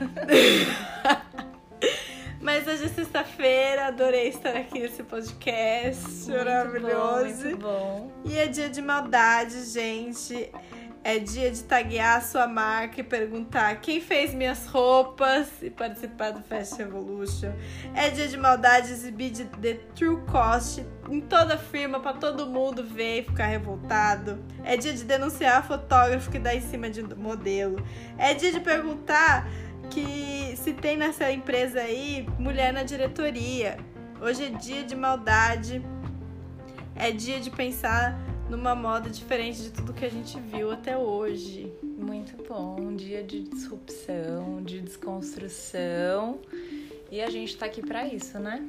Mas 2.44 2.66
hoje 2.66 2.84
é 2.84 2.88
sexta-feira, 2.88 3.86
adorei 3.86 4.28
estar 4.28 4.54
aqui 4.54 4.80
nesse 4.80 5.02
podcast 5.02 6.30
maravilhoso. 6.30 7.42
Muito 7.42 7.56
bom. 7.56 8.12
E 8.22 8.36
é 8.36 8.46
dia 8.46 8.68
de 8.68 8.82
maldade, 8.82 9.64
gente. 9.64 10.52
É 11.02 11.18
dia 11.18 11.50
de 11.50 11.62
taguear 11.62 12.18
a 12.18 12.20
sua 12.20 12.46
marca 12.46 13.00
e 13.00 13.02
perguntar 13.02 13.80
quem 13.80 13.98
fez 13.98 14.34
minhas 14.34 14.66
roupas 14.66 15.48
e 15.62 15.70
participar 15.70 16.32
do 16.32 16.42
Fast 16.42 16.76
Revolution. 16.76 17.50
É 17.94 18.10
dia 18.10 18.28
de 18.28 18.36
maldade 18.36 18.92
exibir 18.92 19.30
de 19.30 19.44
The 19.46 19.74
True 19.94 20.20
Cost 20.30 20.84
em 21.08 21.22
toda 21.22 21.54
a 21.54 21.58
firma 21.58 21.98
para 22.00 22.12
todo 22.12 22.46
mundo 22.46 22.84
ver 22.84 23.20
e 23.20 23.22
ficar 23.22 23.46
revoltado. 23.46 24.38
É 24.62 24.76
dia 24.76 24.92
de 24.92 25.04
denunciar 25.04 25.66
fotógrafo 25.66 26.30
que 26.30 26.38
dá 26.38 26.54
em 26.54 26.60
cima 26.60 26.90
de 26.90 27.02
modelo. 27.02 27.82
É 28.18 28.34
dia 28.34 28.52
de 28.52 28.60
perguntar 28.60 29.48
que 29.94 30.56
se 30.56 30.72
tem 30.72 30.96
nessa 30.96 31.30
empresa 31.30 31.80
aí 31.80 32.26
mulher 32.36 32.72
na 32.72 32.82
diretoria. 32.82 33.76
Hoje 34.20 34.46
é 34.46 34.48
dia 34.48 34.82
de 34.82 34.96
maldade. 34.96 35.80
É 36.96 37.12
dia 37.12 37.38
de 37.38 37.50
pensar 37.50 38.18
numa 38.50 38.74
moda 38.74 39.08
diferente 39.08 39.62
de 39.62 39.70
tudo 39.70 39.92
que 39.92 40.04
a 40.04 40.10
gente 40.10 40.38
viu 40.40 40.72
até 40.72 40.96
hoje. 40.98 41.72
Muito 41.82 42.36
bom. 42.48 42.76
Um 42.80 42.96
dia 42.96 43.22
de 43.22 43.44
disrupção, 43.44 44.62
de 44.62 44.80
desconstrução. 44.80 46.40
E 47.10 47.22
a 47.22 47.30
gente 47.30 47.56
tá 47.56 47.66
aqui 47.66 47.80
pra 47.80 48.04
isso, 48.06 48.38
né? 48.40 48.66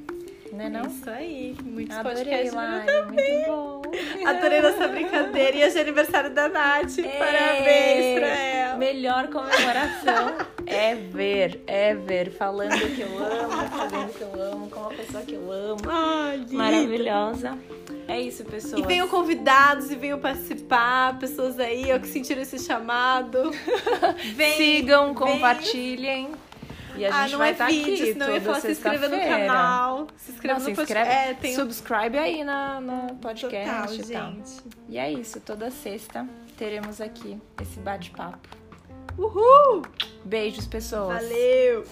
Né 0.51 0.67
É 0.67 0.69
não? 0.69 0.85
isso 0.85 1.09
aí. 1.09 1.55
Muitos 1.63 1.97
Adorei, 1.97 2.23
podcasts. 2.23 2.53
Lari. 2.53 3.05
Muito 3.07 3.47
bom. 3.47 3.81
Adorei 4.27 4.61
nossa 4.61 4.87
brincadeira. 4.87 5.57
E 5.57 5.65
hoje 5.65 5.77
é 5.77 5.81
aniversário 5.81 6.31
da 6.31 6.47
Nath. 6.47 6.97
Parabéns 7.17 8.19
pra 8.19 8.27
ela. 8.27 8.77
Melhor 8.77 9.27
comemoração 9.29 10.54
ever, 10.67 11.59
ever. 11.67 12.31
Falando 12.31 12.71
que 12.95 13.01
eu 13.01 13.17
amo, 13.17 13.69
fazendo 13.69 14.13
que 14.13 14.21
eu 14.21 14.41
amo, 14.41 14.69
com 14.69 14.79
uma 14.81 14.89
pessoa 14.89 15.23
que 15.23 15.33
eu 15.33 15.51
amo. 15.51 15.81
Ai. 15.87 16.45
Maravilhosa. 16.51 17.57
É 18.07 18.19
isso, 18.21 18.43
pessoas. 18.45 18.81
E 18.81 18.85
venham 18.85 19.07
convidados 19.07 19.89
e 19.91 19.95
venham 19.95 20.19
participar, 20.19 21.17
pessoas 21.17 21.59
aí 21.59 21.91
ó, 21.91 21.99
que 21.99 22.07
sentiram 22.07 22.41
esse 22.41 22.59
chamado. 22.59 23.51
Vem, 24.35 24.57
Sigam, 24.57 25.07
vem. 25.07 25.13
compartilhem. 25.15 26.31
E 26.97 27.05
a 27.05 27.11
gente 27.11 27.19
ah, 27.19 27.27
não 27.27 27.37
vai 27.39 27.49
é 27.49 27.51
estar 27.51 27.67
vídeo, 27.67 27.93
aqui 27.93 28.13
senão 28.13 28.27
eu 28.27 28.33
ia 28.35 28.39
toda 28.39 28.51
falar 28.53 28.61
se 28.61 28.71
inscreva 28.71 29.07
no 29.09 29.17
canal. 29.19 30.07
Se 30.15 30.31
inscreva 30.31 30.59
Não, 30.59 30.65
no 30.65 30.69
se 30.69 30.75
podcast. 30.75 31.09
inscreve, 31.11 31.29
É, 31.31 31.33
tem 31.33 31.53
subscribe 31.55 32.17
aí 32.17 32.43
na, 32.45 32.79
no 32.79 32.91
total, 33.01 33.15
podcast 33.17 34.01
e 34.01 34.13
tal. 34.13 34.31
gente. 34.31 34.51
E 34.87 34.97
é 34.97 35.11
isso, 35.11 35.41
toda 35.41 35.69
sexta 35.71 36.25
teremos 36.57 37.01
aqui 37.01 37.37
esse 37.61 37.79
bate-papo. 37.81 38.47
Uhul! 39.17 39.83
Beijos, 40.23 40.67
pessoas. 40.67 41.21
Valeu! 41.21 41.83